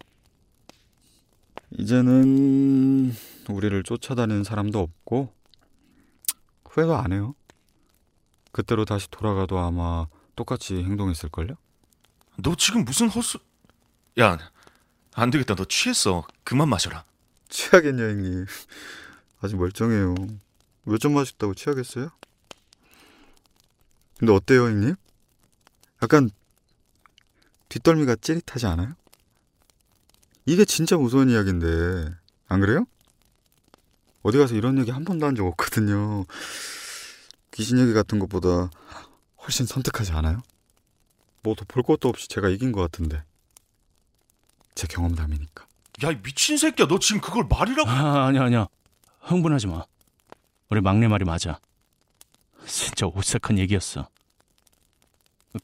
이제는 1.78 3.12
우리를 3.48 3.82
쫓아다니는 3.84 4.44
사람도 4.44 4.78
없고 4.80 5.32
후회도 6.68 6.96
안 6.96 7.12
해요. 7.12 7.34
그때로 8.52 8.84
다시 8.84 9.10
돌아가도 9.10 9.58
아마 9.58 10.06
똑같이 10.36 10.76
행동했을걸요? 10.76 11.54
너 12.42 12.54
지금 12.56 12.84
무슨 12.84 13.08
헛소... 13.08 13.38
야, 14.20 14.38
안 15.14 15.30
되겠다. 15.30 15.54
너 15.54 15.64
취했어. 15.64 16.26
그만 16.44 16.68
마셔라. 16.68 17.04
취하겠냐 17.48 18.02
형님. 18.02 18.46
아직 19.40 19.56
멀쩡해요. 19.56 20.14
몇 20.84 20.98
점 20.98 21.14
마셨다고 21.14 21.54
취하겠어요? 21.54 22.10
근데 24.18 24.32
어때요 24.32 24.64
형님? 24.66 24.96
약간 26.02 26.30
뒷덜미가 27.70 28.16
찌릿하지 28.16 28.66
않아요? 28.66 28.94
이게 30.44 30.64
진짜 30.66 30.96
무서운 30.96 31.30
이야기인데 31.30 32.12
안 32.48 32.60
그래요? 32.60 32.84
어디 34.22 34.36
가서 34.38 34.54
이런 34.54 34.78
얘기 34.78 34.90
한 34.90 35.04
번도 35.04 35.24
한 35.26 35.34
적 35.34 35.46
없거든요. 35.46 36.26
귀신 37.52 37.78
얘기 37.78 37.92
같은 37.94 38.18
것보다 38.18 38.70
훨씬 39.42 39.64
선택하지 39.66 40.12
않아요? 40.12 40.42
뭐 41.42 41.54
더 41.54 41.64
볼 41.66 41.82
것도 41.82 42.08
없이 42.08 42.28
제가 42.28 42.48
이긴 42.50 42.72
것 42.72 42.80
같은데 42.82 43.22
제 44.74 44.86
경험담이니까. 44.86 45.66
야, 46.04 46.10
이 46.10 46.20
미친 46.22 46.56
새끼야. 46.56 46.86
너 46.86 46.98
지금 46.98 47.20
그걸 47.20 47.44
말이라고... 47.48 47.88
아, 47.88 48.26
아니야, 48.26 48.42
아니야. 48.44 48.66
흥분하지 49.20 49.66
마. 49.68 49.84
우리 50.70 50.80
막내 50.80 51.08
말이 51.08 51.24
맞아. 51.24 51.60
진짜 52.66 53.06
오싹한 53.06 53.58
얘기였어. 53.58 54.08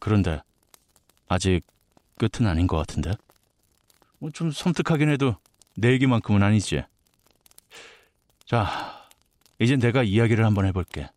그런데 0.01 0.43
아직 1.29 1.63
끝은 2.19 2.47
아닌 2.49 2.67
것 2.67 2.77
같은데? 2.79 3.13
뭐 4.19 4.31
좀 4.33 4.51
섬뜩하긴 4.51 5.11
해도 5.11 5.37
내 5.75 5.93
얘기만큼은 5.93 6.43
아니지. 6.43 6.83
자, 8.47 9.07
이제 9.59 9.77
내가 9.77 10.03
이야기를 10.03 10.45
한번 10.45 10.65
해볼게. 10.67 11.09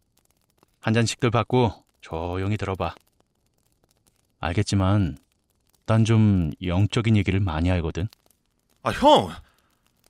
한 0.82 0.94
잔씩들 0.94 1.30
받고 1.32 1.72
조용히 2.02 2.58
들어봐. 2.58 2.94
알겠지만 4.40 5.18
난 5.86 6.06
좀 6.06 6.52
영적인 6.62 7.18
얘기를 7.18 7.40
많이 7.40 7.72
알거든. 7.72 8.08
아, 8.84 8.92
형. 8.92 9.32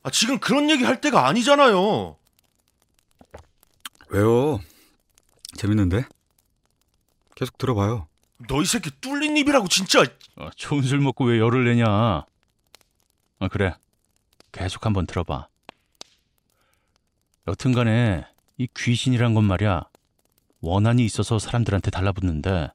아, 0.04 0.10
지금 0.12 0.38
그런 0.40 0.70
얘기 0.70 0.84
할 0.84 1.00
때가 1.00 1.26
아니잖아요. 1.28 2.18
왜요? 4.10 4.60
재밌는데? 5.56 6.04
계속 7.36 7.58
들어봐요. 7.58 8.08
너 8.48 8.62
이 8.62 8.66
새끼 8.66 8.90
뚫린 9.02 9.36
입이라고 9.38 9.68
진짜. 9.68 10.04
어, 10.38 10.50
좋은 10.56 10.82
술 10.82 11.00
먹고 11.00 11.26
왜 11.26 11.40
열을 11.40 11.66
내냐? 11.66 11.86
아, 11.88 13.48
그래. 13.52 13.74
계속 14.52 14.86
한번 14.86 15.06
들어봐. 15.06 15.48
여튼간에 17.48 18.26
이 18.58 18.68
귀신이란 18.78 19.34
건 19.34 19.44
말이야. 19.46 19.84
원한이 20.62 21.04
있어서 21.06 21.40
사람들한테 21.40 21.92
달라붙는데 21.92 22.70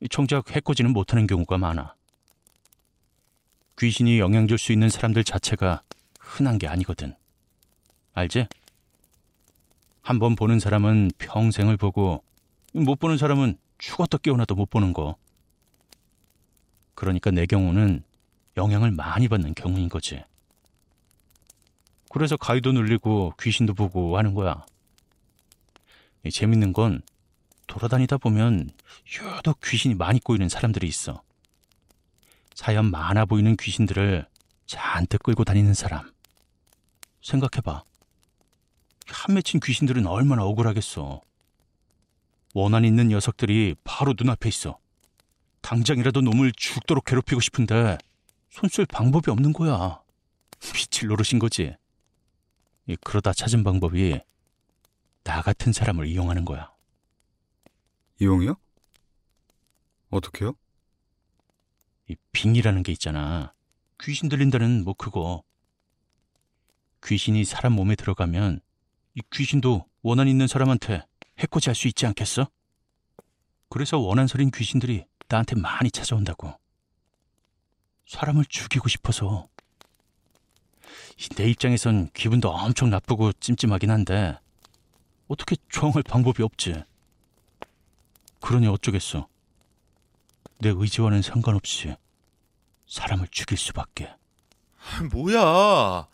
이 0.00 0.08
정작 0.08 0.50
해코지는 0.54 0.92
못하는 0.92 1.26
경우가 1.26 1.58
많아. 1.58 1.94
귀신이 3.78 4.18
영향 4.18 4.46
줄 4.46 4.58
수 4.58 4.72
있는 4.72 4.88
사람들 4.88 5.24
자체가 5.24 5.82
흔한 6.20 6.58
게 6.58 6.66
아니거든. 6.68 7.14
알지? 8.14 8.46
한 10.02 10.18
번 10.18 10.34
보는 10.34 10.58
사람은 10.58 11.12
평생을 11.18 11.76
보고 11.76 12.22
못 12.72 12.98
보는 12.98 13.16
사람은 13.16 13.56
죽었다 13.80 14.18
깨어나도 14.18 14.54
못 14.54 14.70
보는 14.70 14.92
거. 14.92 15.16
그러니까 16.94 17.30
내 17.30 17.46
경우는 17.46 18.04
영향을 18.56 18.90
많이 18.90 19.26
받는 19.26 19.54
경우인 19.54 19.88
거지. 19.88 20.22
그래서 22.10 22.36
가위도 22.36 22.72
눌리고 22.72 23.32
귀신도 23.40 23.74
보고 23.74 24.18
하는 24.18 24.34
거야. 24.34 24.64
이 26.24 26.30
재밌는 26.30 26.72
건 26.72 27.00
돌아다니다 27.66 28.18
보면 28.18 28.70
유독 29.38 29.60
귀신이 29.62 29.94
많이 29.94 30.20
꼬이는 30.20 30.48
사람들이 30.48 30.86
있어. 30.86 31.22
사연 32.54 32.90
많아 32.90 33.24
보이는 33.24 33.56
귀신들을 33.56 34.26
잔뜩 34.66 35.22
끌고 35.22 35.44
다니는 35.44 35.72
사람. 35.72 36.12
생각해봐. 37.22 37.82
한 39.06 39.34
맺힌 39.34 39.60
귀신들은 39.60 40.06
얼마나 40.06 40.44
억울하겠어. 40.44 41.22
원한 42.54 42.84
있는 42.84 43.08
녀석들이 43.08 43.76
바로 43.84 44.14
눈앞에 44.16 44.48
있어. 44.48 44.78
당장이라도 45.60 46.20
놈을 46.22 46.52
죽도록 46.56 47.04
괴롭히고 47.04 47.40
싶은데 47.40 47.98
손쓸 48.50 48.86
방법이 48.86 49.30
없는 49.30 49.52
거야. 49.52 50.02
미칠 50.74 51.08
노릇인 51.08 51.38
거지. 51.38 51.74
이 52.86 52.96
그러다 52.96 53.32
찾은 53.32 53.62
방법이 53.62 54.20
나 55.22 55.42
같은 55.42 55.72
사람을 55.72 56.06
이용하는 56.06 56.44
거야. 56.44 56.72
이용이요? 58.20 58.56
어떻게요? 60.10 60.54
이 62.08 62.16
빙이라는 62.32 62.82
게 62.82 62.92
있잖아. 62.92 63.54
귀신 64.02 64.28
들린다는 64.28 64.82
뭐 64.84 64.94
그거. 64.94 65.42
귀신이 67.04 67.44
사람 67.44 67.74
몸에 67.74 67.94
들어가면 67.94 68.60
이 69.14 69.22
귀신도 69.30 69.86
원한 70.02 70.26
있는 70.26 70.46
사람한테 70.46 71.02
해코지 71.40 71.70
할 71.70 71.74
수 71.74 71.88
있지 71.88 72.06
않겠어? 72.06 72.48
그래서 73.68 73.98
원한 73.98 74.26
서린 74.26 74.50
귀신들이 74.50 75.04
나한테 75.28 75.56
많이 75.56 75.90
찾아온다고. 75.90 76.52
사람을 78.06 78.44
죽이고 78.46 78.88
싶어서. 78.88 79.48
내 81.36 81.48
입장에선 81.50 82.10
기분도 82.12 82.50
엄청 82.50 82.90
나쁘고 82.90 83.32
찜찜하긴 83.34 83.90
한데 83.90 84.38
어떻게 85.28 85.56
조항할 85.68 86.02
방법이 86.02 86.42
없지. 86.42 86.82
그러니 88.40 88.66
어쩌겠어. 88.66 89.28
내 90.58 90.70
의지와는 90.70 91.22
상관없이 91.22 91.94
사람을 92.86 93.28
죽일 93.30 93.56
수밖에. 93.56 94.06
아, 94.06 95.02
뭐야. 95.12 96.08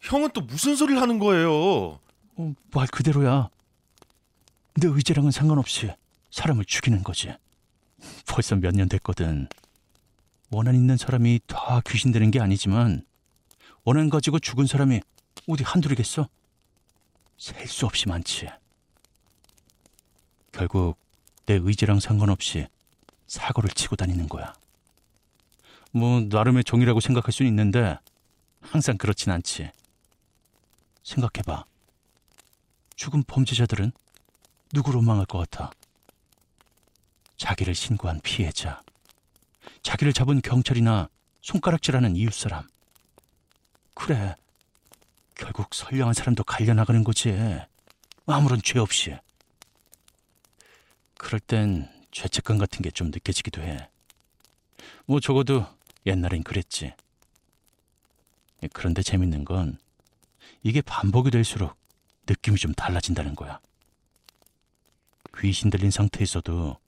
형은 0.00 0.30
또 0.32 0.42
무슨 0.42 0.76
소리를 0.76 1.00
하는 1.00 1.18
거예요? 1.18 1.98
어, 2.36 2.54
말 2.72 2.86
그대로야. 2.88 3.48
내 4.74 4.86
의지랑은 4.86 5.30
상관없이 5.30 5.90
사람을 6.30 6.64
죽이는 6.64 7.02
거지. 7.02 7.32
벌써 8.26 8.56
몇 8.56 8.72
년 8.74 8.88
됐거든. 8.88 9.48
원한 10.50 10.74
있는 10.74 10.96
사람이 10.96 11.40
다 11.46 11.80
귀신 11.88 12.12
되는 12.12 12.30
게 12.30 12.40
아니지만 12.40 13.04
원한 13.84 14.10
가지고 14.10 14.38
죽은 14.38 14.66
사람이 14.66 15.00
어디 15.48 15.64
한둘이겠어? 15.64 16.28
셀 17.38 17.66
수 17.68 17.86
없이 17.86 18.08
많지. 18.08 18.48
결국 20.52 20.98
내 21.46 21.54
의지랑 21.54 22.00
상관없이 22.00 22.66
사고를 23.26 23.70
치고 23.70 23.96
다니는 23.96 24.28
거야. 24.28 24.52
뭐 25.92 26.20
나름의 26.20 26.64
종이라고 26.64 27.00
생각할 27.00 27.32
수는 27.32 27.50
있는데 27.50 27.96
항상 28.60 28.96
그렇진 28.98 29.32
않지. 29.32 29.70
생각해봐. 31.02 31.64
죽은 32.96 33.22
범죄자들은 33.24 33.92
누구로 34.72 35.02
망할 35.02 35.26
것 35.26 35.38
같아? 35.38 35.70
자기를 37.36 37.74
신고한 37.74 38.20
피해자, 38.22 38.82
자기를 39.82 40.12
잡은 40.12 40.40
경찰이나 40.42 41.08
손가락질하는 41.40 42.16
이웃사람. 42.16 42.68
그래, 43.94 44.36
결국 45.34 45.74
선량한 45.74 46.14
사람도 46.14 46.44
갈려나가는 46.44 47.02
거지. 47.02 47.34
아무런 48.26 48.60
죄 48.62 48.78
없이. 48.78 49.16
그럴 51.16 51.40
땐 51.40 51.88
죄책감 52.10 52.58
같은 52.58 52.82
게 52.82 52.90
좀 52.90 53.10
느껴지기도 53.10 53.62
해. 53.62 53.88
뭐 55.06 55.20
적어도 55.20 55.66
옛날엔 56.06 56.42
그랬지. 56.42 56.92
그런데 58.72 59.02
재밌는 59.02 59.44
건 59.44 59.78
이게 60.62 60.82
반복이 60.82 61.30
될수록 61.30 61.76
느낌이 62.28 62.58
좀 62.58 62.74
달라진다는 62.74 63.34
거야. 63.34 63.58
귀신 65.38 65.70
들린 65.70 65.90
상태에서도 65.90 66.78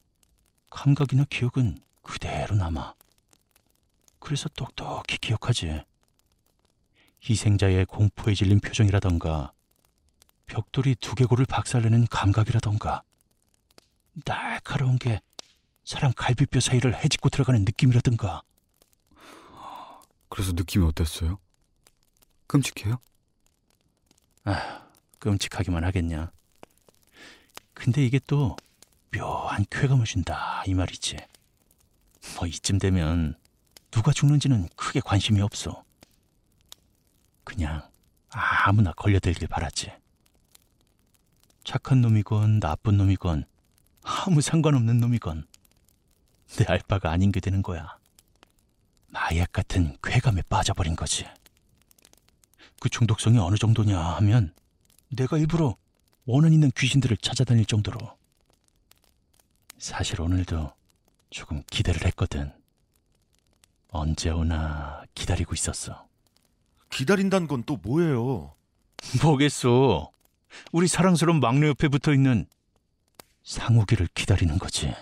감각이나 0.70 1.24
기억은 1.30 1.78
그대로 2.02 2.54
남아. 2.56 2.94
그래서 4.18 4.48
똑똑히 4.50 5.18
기억하지. 5.18 5.84
희생자의 7.28 7.86
공포에 7.86 8.34
질린 8.34 8.60
표정이라던가, 8.60 9.52
벽돌이 10.46 10.96
두개골을 10.96 11.46
박살내는 11.46 12.06
감각이라던가, 12.08 13.02
날카로운 14.24 14.98
게 14.98 15.20
사람 15.84 16.12
갈비뼈 16.12 16.60
사이를 16.60 16.96
헤집고 16.96 17.28
들어가는 17.28 17.64
느낌이라든가. 17.64 18.42
그래서 20.28 20.52
느낌이 20.52 20.84
어땠어요? 20.86 21.38
끔찍해요? 22.46 22.98
아, 24.44 24.88
끔찍하기만 25.18 25.84
하겠냐. 25.84 26.32
근데 27.82 28.06
이게 28.06 28.20
또 28.28 28.54
묘한 29.12 29.66
쾌감을 29.68 30.04
준다 30.04 30.62
이 30.68 30.72
말이지. 30.72 31.16
뭐 32.36 32.46
이쯤 32.46 32.78
되면 32.78 33.34
누가 33.90 34.12
죽는지는 34.12 34.68
크게 34.76 35.00
관심이 35.00 35.40
없어. 35.40 35.82
그냥 37.42 37.82
아무나 38.30 38.92
걸려들길 38.92 39.48
바라지. 39.48 39.90
착한 41.64 42.02
놈이건 42.02 42.60
나쁜 42.60 42.98
놈이건 42.98 43.46
아무 44.04 44.40
상관없는 44.40 45.00
놈이건 45.00 45.48
내 46.58 46.64
알바가 46.64 47.10
아닌 47.10 47.32
게 47.32 47.40
되는 47.40 47.62
거야. 47.62 47.98
마약 49.08 49.50
같은 49.50 49.96
쾌감에 50.04 50.42
빠져버린 50.42 50.94
거지. 50.94 51.26
그 52.78 52.88
중독성이 52.88 53.38
어느 53.38 53.56
정도냐 53.56 53.98
하면 53.98 54.54
내가 55.08 55.36
일부러 55.36 55.81
원한 56.24 56.52
있는 56.52 56.70
귀신들을 56.76 57.16
찾아다닐 57.18 57.64
정도로 57.64 57.98
사실 59.78 60.20
오늘도 60.20 60.72
조금 61.30 61.62
기대를 61.70 62.06
했거든. 62.06 62.52
언제 63.88 64.30
오나 64.30 65.02
기다리고 65.14 65.54
있었어. 65.54 66.06
기다린다는 66.90 67.48
건 67.48 67.62
또 67.64 67.76
뭐예요? 67.76 68.54
뭐겠소. 69.22 70.12
우리 70.70 70.86
사랑스러운 70.86 71.40
막내 71.40 71.68
옆에 71.68 71.88
붙어 71.88 72.12
있는 72.12 72.46
상욱이를 73.42 74.08
기다리는 74.14 74.58
거지. 74.58 74.94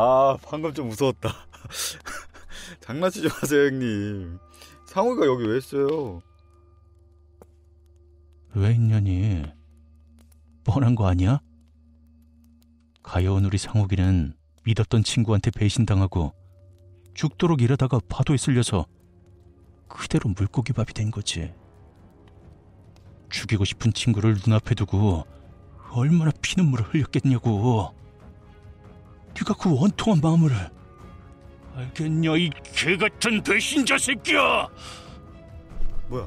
아 0.00 0.38
방금 0.44 0.72
좀 0.72 0.86
무서웠다. 0.90 1.28
장난치지 2.78 3.26
마세요 3.26 3.66
형님. 3.66 4.38
상우가 4.86 5.26
여기 5.26 5.44
왜 5.44 5.58
있어요? 5.58 6.20
왜 8.54 8.74
있냐니? 8.74 9.42
뻔한 10.62 10.94
거 10.94 11.08
아니야? 11.08 11.40
가여운 13.02 13.44
우리 13.44 13.58
상욱이는 13.58 14.36
믿었던 14.62 15.02
친구한테 15.02 15.50
배신당하고 15.50 16.32
죽도록 17.14 17.60
일하다가 17.60 17.98
파도에 18.08 18.36
쓸려서 18.36 18.86
그대로 19.88 20.30
물고기 20.30 20.72
밥이 20.72 20.92
된 20.94 21.10
거지. 21.10 21.52
죽이고 23.30 23.64
싶은 23.64 23.92
친구를 23.92 24.36
눈앞에 24.46 24.76
두고 24.76 25.26
얼마나 25.90 26.30
피눈물을 26.40 26.84
흘렸겠냐고. 26.84 27.98
네가 29.38 29.54
그 29.54 29.74
원통한 29.78 30.20
마음을 30.20 30.50
알겠냐 31.76 32.36
이 32.36 32.50
개같은 32.74 33.42
배신자 33.42 33.96
새끼야! 33.98 34.68
뭐야? 36.08 36.26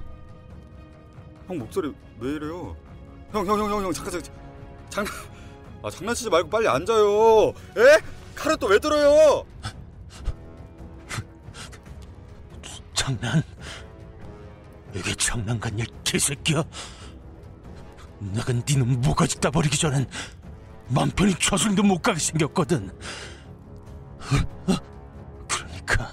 형 1.47 1.57
목소리 1.57 1.93
왜 2.19 2.31
이래요? 2.33 2.75
형 3.33 3.45
형 3.47 3.59
형 3.59 3.71
형 3.71 3.83
형 3.83 3.93
잠깐 3.93 4.11
잠깐 4.13 4.33
장난 4.89 5.13
아 5.83 5.89
장난치지 5.89 6.29
말고 6.29 6.49
빨리 6.49 6.67
앉아요. 6.67 7.49
에? 7.49 7.99
칼은 8.35 8.57
또왜 8.57 8.77
들어요? 8.79 9.43
장난? 12.93 13.41
이게 14.93 15.15
장난 15.15 15.59
같냐, 15.59 15.83
개새끼야? 16.03 16.63
내가 18.19 18.53
니는 18.53 19.01
모가지 19.01 19.39
따버리기 19.39 19.75
전엔 19.77 20.07
맘 20.93 21.09
편히 21.11 21.33
저승도 21.35 21.83
못 21.83 21.99
가게 22.01 22.19
생겼거든. 22.19 22.91
어? 24.67 24.75
그러니까 25.47 26.11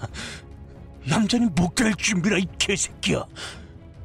얌전히 1.09 1.47
목될 1.55 1.95
준비라 1.97 2.38
이 2.38 2.47
개새끼야. 2.59 3.25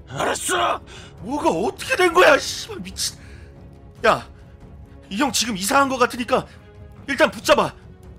알았어. 0.09 0.81
뭐가 1.21 1.49
어떻게 1.49 1.95
된 1.95 2.13
거야? 2.13 2.38
씨발 2.38 2.79
미친. 2.79 3.17
야, 4.05 4.27
이 5.09 5.17
형 5.17 5.31
지금 5.31 5.55
이상한 5.55 5.89
거 5.89 5.97
같으니까 5.97 6.45
일단 7.07 7.29
붙잡아. 7.29 7.73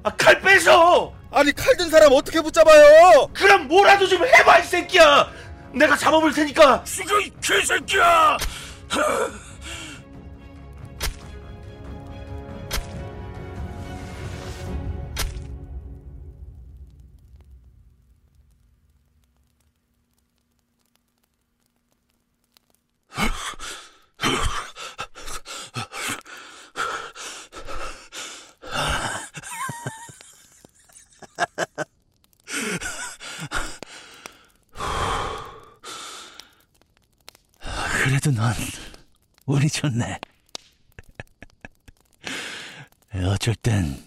아, 0.05 0.11
칼 0.11 0.41
빼서. 0.41 1.13
아니 1.31 1.53
칼 1.53 1.77
든 1.77 1.91
사람 1.91 2.13
어떻게 2.13 2.41
붙잡아요? 2.41 3.27
그럼 3.33 3.67
뭐라도 3.67 4.07
좀 4.07 4.25
해봐 4.25 4.61
이 4.61 4.63
새끼야. 4.65 5.29
내가 5.73 5.97
잡아볼 5.97 6.33
테니까. 6.33 6.85
죽여 6.85 7.19
이 7.21 7.33
개새끼야. 7.43 8.37
운이 39.55 39.69
좋네. 39.69 40.19
어쩔 43.27 43.55
땐 43.55 44.03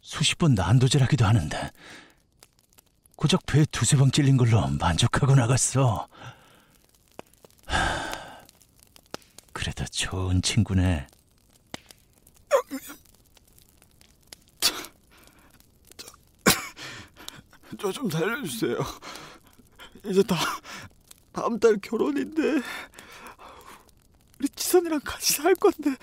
수십 0.00 0.38
번 0.38 0.54
난도질하기도 0.54 1.24
하는데 1.24 1.70
고작 3.16 3.44
배에 3.46 3.64
두세 3.66 3.96
방 3.96 4.10
찔린 4.10 4.36
걸로 4.36 4.66
만족하고 4.68 5.34
나갔어. 5.34 6.08
하, 7.66 7.76
그래도 9.52 9.84
좋은 9.86 10.40
친구네. 10.42 11.06
저 17.80 17.90
좀 17.90 18.08
살려주세요. 18.08 18.78
이제 20.06 20.22
다 20.22 20.36
다음 21.32 21.58
달 21.58 21.76
결혼인데 21.82 22.62
지선이랑 24.74 25.00
같이 25.04 25.34
살 25.34 25.54
건데 25.54 25.94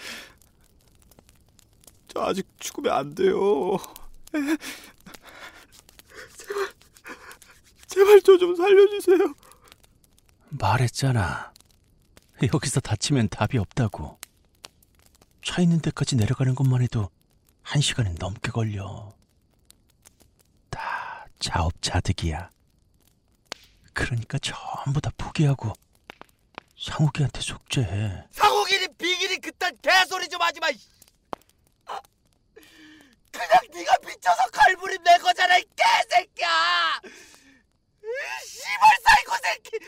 저 2.08 2.22
아직 2.22 2.48
죽으면 2.60 2.94
안 2.94 3.14
돼요. 3.16 3.78
제발 6.38 6.70
제발 7.88 8.22
저 8.22 8.38
좀 8.38 8.56
살려주세요. 8.56 9.34
말했잖아. 10.50 11.52
여기서 12.54 12.80
다치면 12.80 13.30
답이 13.30 13.58
없다고. 13.58 14.18
차 15.44 15.62
있는 15.62 15.80
데까지 15.82 16.16
내려가는 16.16 16.56
것만 16.56 16.82
해도 16.82 17.10
한 17.64 17.82
시간은 17.82 18.16
넘게 18.20 18.52
걸려. 18.52 19.14
다 20.70 21.26
자업자득이야. 21.40 22.50
그러니까 23.94 24.38
전부 24.40 25.02
다 25.02 25.12
포기하고 25.18 25.74
상욱이한테 26.78 27.42
속죄해. 27.42 28.26
비기니 28.32 28.51
그딴 29.42 29.78
개소리 29.82 30.28
좀 30.30 30.42
하지 30.42 30.60
마. 30.60 30.70
이 30.70 30.78
아, 31.86 32.00
그냥 33.32 33.50
네가 33.74 33.98
미쳐서 34.06 34.44
칼부림 34.52 35.04
낸 35.04 35.20
거잖아 35.22 35.58
이 35.58 35.64
개새끼야. 35.76 37.02
이 38.04 38.48
씨발 38.48 38.98
사이코 39.04 39.36
새끼. 39.44 39.80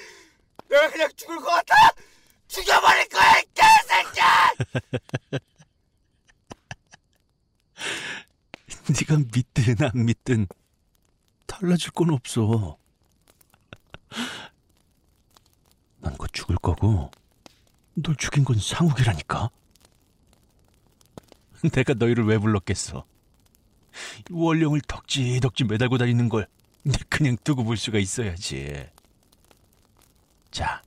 내가 0.69 0.89
그냥 0.89 1.09
죽을 1.15 1.37
것 1.37 1.45
같아? 1.47 1.75
죽여버릴 2.47 3.07
거야 3.09 3.39
이 3.39 3.43
개새끼야. 3.53 4.53
네가 8.99 9.17
믿든 9.33 9.75
안 9.81 10.05
믿든 10.05 10.47
달라질 11.47 11.91
건 11.91 12.09
없어. 12.11 12.77
난 15.99 16.15
곧 16.17 16.27
죽을 16.33 16.57
거고 16.57 17.09
널 17.95 18.15
죽인 18.15 18.43
건 18.43 18.57
상욱이라니까. 18.59 19.49
내가 21.71 21.93
너희를 21.93 22.25
왜 22.25 22.37
불렀겠어? 22.37 23.05
원령을 24.31 24.81
덕지덕지 24.81 25.65
매달고 25.65 25.97
다니는 25.97 26.29
걸내 26.29 26.47
그냥 27.09 27.37
두고 27.43 27.63
볼 27.63 27.77
수가 27.77 27.99
있어야지. 27.99 28.89
자, 30.51 30.81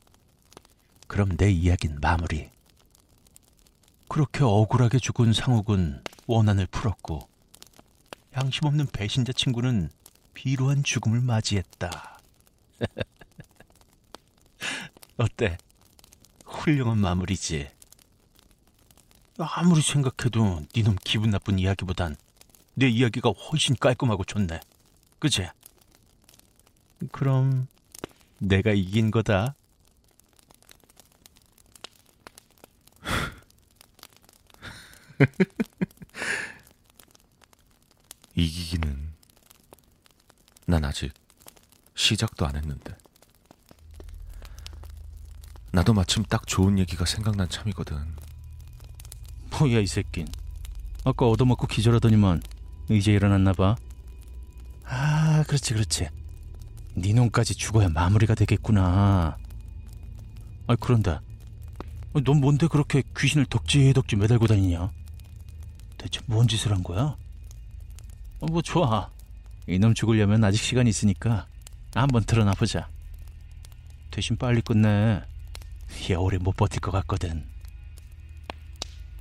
그럼 1.07 1.37
내 1.37 1.51
이야긴 1.51 1.99
마무리. 2.01 2.51
그렇게 4.09 4.45
억울하게 4.45 4.99
죽은 4.99 5.33
상욱은 5.33 6.03
원한을 6.27 6.67
풀었고 6.67 7.29
양심 8.37 8.67
없는 8.67 8.87
배신자 8.87 9.33
친구는 9.33 9.91
비루한 10.35 10.85
죽음을 10.85 11.21
맞이했다. 11.21 12.21
어때? 15.17 15.57
훌륭한 16.47 16.99
마무리지. 16.99 17.71
아무리 19.39 19.83
생각해도 19.83 20.65
니놈 20.75 20.97
기분 21.05 21.29
나쁜 21.31 21.59
이야기보단 21.59 22.17
내 22.75 22.89
이야기가 22.89 23.29
훨씬 23.31 23.77
깔끔하고 23.77 24.25
좋네. 24.25 24.61
그지? 25.19 25.49
그럼 27.13 27.67
내가 28.39 28.73
이긴 28.73 29.11
거다. 29.11 29.55
이기기는 38.35 39.13
난 40.67 40.85
아직 40.85 41.13
시작도 41.95 42.47
안 42.47 42.57
했는데. 42.57 42.97
나도 45.77 45.93
마침 45.93 46.25
딱 46.25 46.47
좋은 46.47 46.79
얘기가 46.79 47.05
생각난 47.05 47.51
참이거든. 47.51 47.99
뭐야 49.51 49.79
이 49.81 49.87
새낀. 49.87 50.27
아까 51.05 51.29
얻어먹고 51.29 51.67
기절하더니만 51.67 52.41
이제 52.89 53.13
일어났나 53.13 53.53
봐. 53.53 53.77
아 54.87 55.45
그렇지 55.47 55.75
그렇지. 55.75 56.09
네 56.95 57.13
놈까지 57.13 57.55
죽어야 57.57 57.91
마무리가 57.91 58.35
되겠구나. 58.35 59.37
아 60.67 60.77
그런데 60.81 61.19
넌 62.25 62.41
뭔데 62.41 62.69
그렇게 62.69 63.03
귀신을 63.15 63.45
덕지덕지 63.45 64.17
매달고 64.17 64.47
다니냐? 64.47 64.91
대체 65.99 66.21
뭔 66.25 66.49
짓을 66.49 66.73
한 66.73 66.83
거야? 66.83 67.19
어, 68.41 68.47
뭐 68.47 68.63
좋아. 68.63 69.11
이놈 69.67 69.93
죽으려면 69.93 70.43
아직 70.43 70.57
시간 70.57 70.87
있으니까 70.87 71.47
한번 71.95 72.25
드러나 72.25 72.53
보자. 72.55 72.89
대신 74.11 74.39
빨리 74.39 74.63
끝내. 74.63 75.23
얘 76.11 76.15
오래 76.15 76.39
못 76.39 76.53
버틸 76.53 76.81
것 76.81 76.91
같거든. 76.91 77.47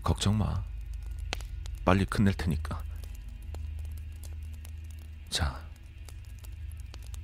걱정 0.04 0.38
마. 0.38 0.64
빨리 1.84 2.06
끝낼 2.06 2.34
테니까. 2.34 2.84
자, 5.30 5.62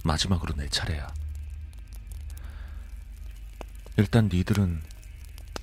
마지막으로 0.04 0.56
내 0.56 0.68
차례야. 0.68 1.08
일단 3.98 4.30
니들은 4.32 4.82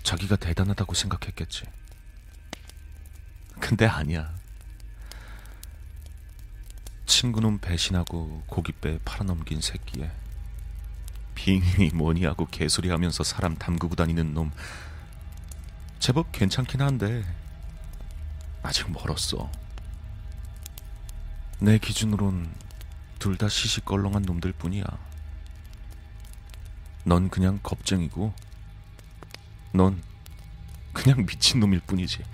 자기가 0.02 0.36
대단하다고 0.36 0.94
생각했겠지. 0.94 1.64
근데 3.60 3.86
아니야. 3.86 4.32
친구놈 7.06 7.58
배신하고 7.58 8.44
고깃배 8.46 9.00
팔아넘긴 9.04 9.60
새끼에 9.60 10.10
빙이 11.38 11.90
뭐니 11.94 12.24
하고 12.24 12.46
개소리 12.46 12.90
하면서 12.90 13.22
사람 13.22 13.54
담그고 13.56 13.94
다니는 13.94 14.34
놈 14.34 14.50
제법 16.00 16.32
괜찮긴 16.32 16.82
한데 16.82 17.24
아직 18.62 18.90
멀었어. 18.90 19.48
내 21.60 21.78
기준으론 21.78 22.52
둘 23.20 23.36
다 23.36 23.48
시시껄렁한 23.48 24.22
놈들 24.22 24.52
뿐이야. 24.52 24.84
넌 27.04 27.30
그냥 27.30 27.60
겁쟁이고 27.62 28.34
넌 29.72 30.02
그냥 30.92 31.24
미친 31.24 31.60
놈일 31.60 31.80
뿐이지. 31.80 32.24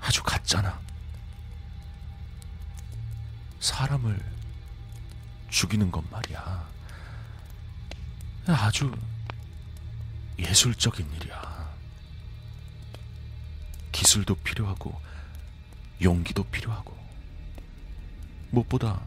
아주 0.00 0.22
같잖아. 0.22 0.80
사람을 3.60 4.18
죽이는 5.50 5.90
것 5.90 6.08
말이야. 6.10 6.77
아주 8.54 8.96
예술적인 10.38 11.10
일이야. 11.12 11.76
기술도 13.92 14.36
필요하고 14.36 14.98
용기도 16.00 16.44
필요하고 16.44 16.96
무엇보다 18.50 19.02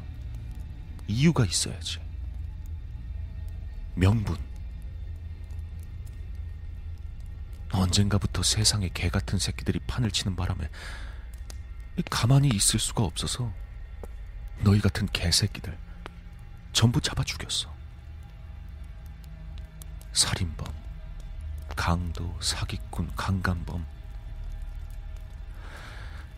이유가 1.07 1.45
있어야지. 1.45 1.99
명분. 3.95 4.37
언젠가부터 7.71 8.43
세상에 8.43 8.89
개 8.93 9.09
같은 9.09 9.39
새끼들이 9.39 9.79
판을 9.87 10.11
치는 10.11 10.35
바람에 10.35 10.69
가만히 12.09 12.49
있을 12.49 12.79
수가 12.79 13.03
없어서 13.03 13.51
너희 14.59 14.79
같은 14.79 15.07
개새끼들 15.07 15.77
전부 16.73 17.01
잡아 17.01 17.23
죽였어. 17.23 17.80
살인범, 20.13 20.67
강도, 21.75 22.37
사기꾼, 22.41 23.11
강간범. 23.15 23.85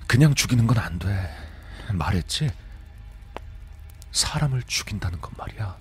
그냥 0.07 0.35
죽이는 0.35 0.67
건 0.67 0.77
안 0.77 0.99
돼. 0.99 1.29
말했지? 1.91 2.51
사람을 4.11 4.63
죽인다는 4.63 5.19
건 5.19 5.31
말이야. 5.37 5.75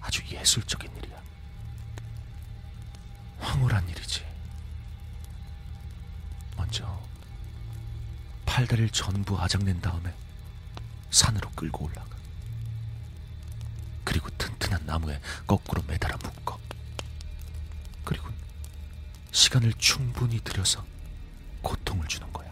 아주 0.00 0.22
예술적인 0.28 0.94
일이야. 0.96 1.16
황홀한 3.40 3.88
일이지. 3.88 4.26
먼저 6.56 7.00
팔다리를 8.46 8.90
전부 8.90 9.40
아작낸 9.40 9.80
다음에 9.80 10.12
산으로 11.10 11.50
끌고 11.50 11.84
올라가. 11.86 12.16
튼튼한 14.72 14.86
나무에 14.86 15.20
거꾸로 15.46 15.82
매달아 15.86 16.16
묶어. 16.16 16.58
그리고 18.04 18.28
시간을 19.30 19.72
충분히 19.74 20.40
들여서 20.40 20.84
고통을 21.60 22.06
주는 22.08 22.30
거야. 22.32 22.50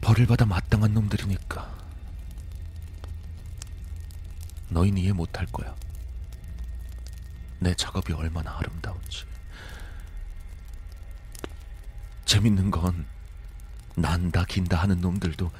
벌을 0.00 0.26
받아 0.26 0.44
마땅한 0.44 0.92
놈들이니까 0.92 1.72
너희는 4.68 5.02
이해 5.02 5.12
못할 5.12 5.46
거야. 5.46 5.74
내 7.60 7.74
작업이 7.74 8.12
얼마나 8.12 8.58
아름다운지. 8.58 9.24
재밌는 12.26 12.70
건 12.70 13.06
난다 13.96 14.44
긴다 14.44 14.76
하는 14.76 15.00
놈들도 15.00 15.50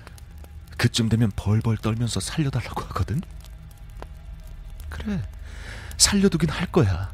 그쯤 0.77 1.09
되면 1.09 1.31
벌벌 1.37 1.79
떨면서 1.79 2.21
살려달라고 2.21 2.83
하거든. 2.83 3.23
그래, 4.95 5.21
살려두긴 5.97 6.51
할 6.51 6.67
거야. 6.71 7.13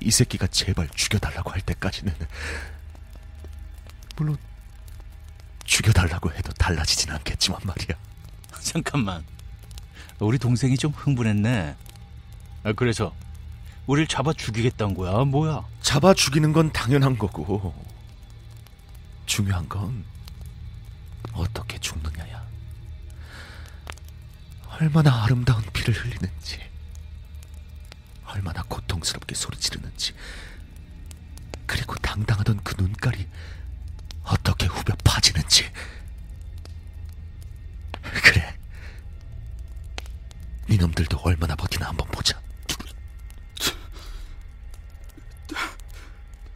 이 0.00 0.10
새끼가 0.10 0.48
제발 0.48 0.88
죽여달라고 0.94 1.50
할 1.50 1.60
때까지는. 1.60 2.14
물론 4.16 4.36
죽여달라고 5.64 6.32
해도 6.32 6.52
달라지진 6.54 7.10
않겠지만 7.12 7.60
말이야. 7.64 7.96
잠깐만. 8.60 9.24
우리 10.18 10.38
동생이 10.38 10.76
좀 10.76 10.90
흥분했네. 10.92 11.76
아, 12.64 12.72
그래서 12.72 13.14
우리를 13.86 14.08
잡아 14.08 14.32
죽이겠다는 14.32 14.94
거야? 14.94 15.24
뭐야? 15.24 15.64
잡아 15.80 16.12
죽이는 16.12 16.52
건 16.52 16.72
당연한 16.72 17.16
거고 17.16 17.72
중요한 19.26 19.68
건 19.68 20.04
어떻게 21.32 21.78
죽느냐야. 21.78 22.47
얼마나 24.80 25.24
아름다운 25.24 25.62
피를 25.72 25.92
흘리는지, 25.92 26.60
얼마나 28.26 28.62
고통스럽게 28.62 29.34
소리 29.34 29.58
지르는지, 29.58 30.12
그리고 31.66 31.94
당당하던 31.96 32.62
그 32.62 32.80
눈깔이 32.80 33.26
어떻게 34.22 34.66
후벼 34.66 34.94
파지는지. 35.04 35.70
그래. 38.02 38.56
니놈들도 40.68 41.18
얼마나 41.22 41.56
버티나 41.56 41.88
한번 41.88 42.06
보자. 42.08 42.40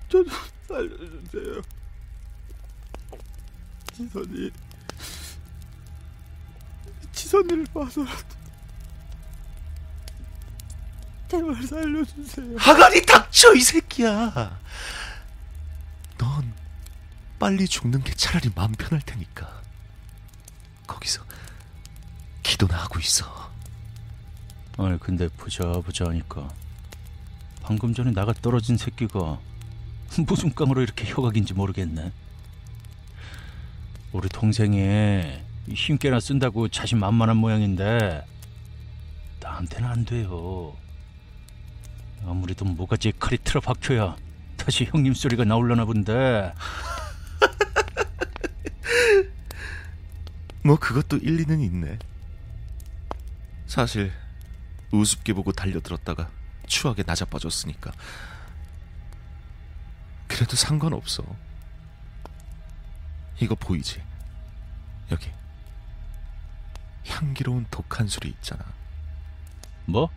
저좀 0.09 0.29
살려주세요. 0.69 1.63
지선이 3.95 4.51
지선이를 7.33 7.64
봐서라도 7.73 8.42
제발 11.29 11.62
살려주세요. 11.66 12.59
하가리 12.59 13.07
닥쳐 13.07 13.55
이 13.55 13.61
새끼야. 13.61 14.61
넌 16.18 16.53
빨리 17.38 17.66
죽는 17.66 18.04
게 18.04 18.13
차라리 18.13 18.50
마음 18.54 18.73
편할 18.73 19.00
테니까. 19.00 19.63
거기서 20.87 21.25
기도나 22.42 22.77
하고 22.77 22.98
있어. 22.98 23.50
아니 24.77 24.98
근데 25.00 25.29
보자 25.29 25.65
보자 25.81 26.04
하니까 26.07 26.50
방금 27.63 27.94
전에 27.94 28.11
나가 28.11 28.35
떨어진 28.35 28.77
새끼가 28.77 29.38
무슨 30.27 30.54
깡으로 30.54 30.83
이렇게 30.83 31.09
혀각인지 31.09 31.54
모르겠네. 31.54 32.13
우리 34.13 34.29
동생이 34.29 35.40
힘께나 35.69 36.21
쓴다고 36.21 36.69
자신 36.69 36.98
만만한 36.98 37.37
모양인데 37.37 38.25
나한테는 39.40 39.88
안 39.88 40.04
돼요. 40.04 40.77
아무래도 42.27 42.65
뭐가지 42.65 43.13
칼이 43.19 43.38
틀어 43.42 43.60
박혀야 43.60 44.17
다시 44.56 44.85
형님 44.85 45.15
소리가 45.15 45.44
나올려나 45.44 45.85
본데 45.85 46.52
뭐 50.65 50.77
그것도 50.77 51.19
일리는 51.19 51.60
있네. 51.60 51.98
사실 53.67 54.13
우습게 54.92 55.33
보고 55.33 55.52
달려들었다가 55.52 56.29
추하게 56.67 57.02
낮아빠졌으니까. 57.06 57.92
그래도 60.29 60.56
상관없어. 60.56 61.25
이거 63.40 63.54
보이지? 63.54 64.02
여기 65.10 65.31
향기로운 67.07 67.67
독한 67.71 68.07
술이 68.09 68.29
있잖아. 68.31 68.65
뭐? 69.87 70.11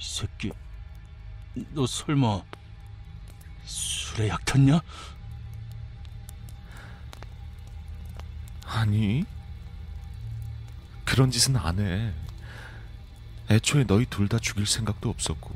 새끼, 0.00 0.52
너 1.72 1.86
설마 1.86 2.42
술에 3.64 4.28
약 4.28 4.44
탔냐? 4.44 4.80
아니, 8.66 9.24
그런 11.04 11.30
짓은 11.30 11.56
안 11.56 11.78
해. 11.78 12.12
애초에 13.48 13.84
너희 13.84 14.06
둘 14.06 14.28
다 14.28 14.38
죽일 14.38 14.66
생각도 14.66 15.08
없었고. 15.08 15.54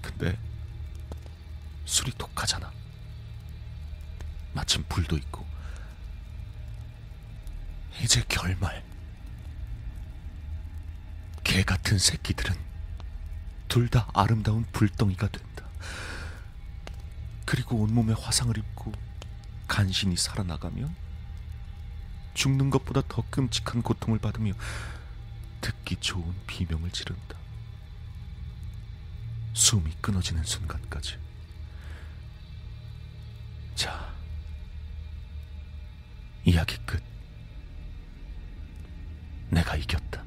근데 0.00 0.38
술이 1.84 2.12
독하잖아. 2.16 2.72
마침 4.54 4.82
불도 4.88 5.16
있고. 5.16 5.46
이제 8.00 8.22
결말. 8.28 8.82
개 11.44 11.62
같은 11.62 11.98
새끼들은 11.98 12.54
둘 13.68 13.88
다 13.88 14.08
아름다운 14.14 14.64
불덩이가 14.72 15.28
된다. 15.28 15.64
그리고 17.44 17.76
온몸에 17.76 18.12
화상을 18.12 18.56
입고 18.56 18.92
간신히 19.66 20.16
살아나가며 20.16 20.88
죽는 22.34 22.70
것보다 22.70 23.02
더 23.08 23.22
끔찍한 23.30 23.82
고통을 23.82 24.18
받으며 24.18 24.52
듣기 25.60 25.96
좋은 25.96 26.34
비명을 26.46 26.90
지른다. 26.90 27.36
숨이 29.54 29.90
끊어지는 30.00 30.44
순간까지. 30.44 31.18
자, 33.74 34.12
이야기 36.44 36.76
끝. 36.86 37.07
내가 39.50 39.76
이겼다. 39.76 40.17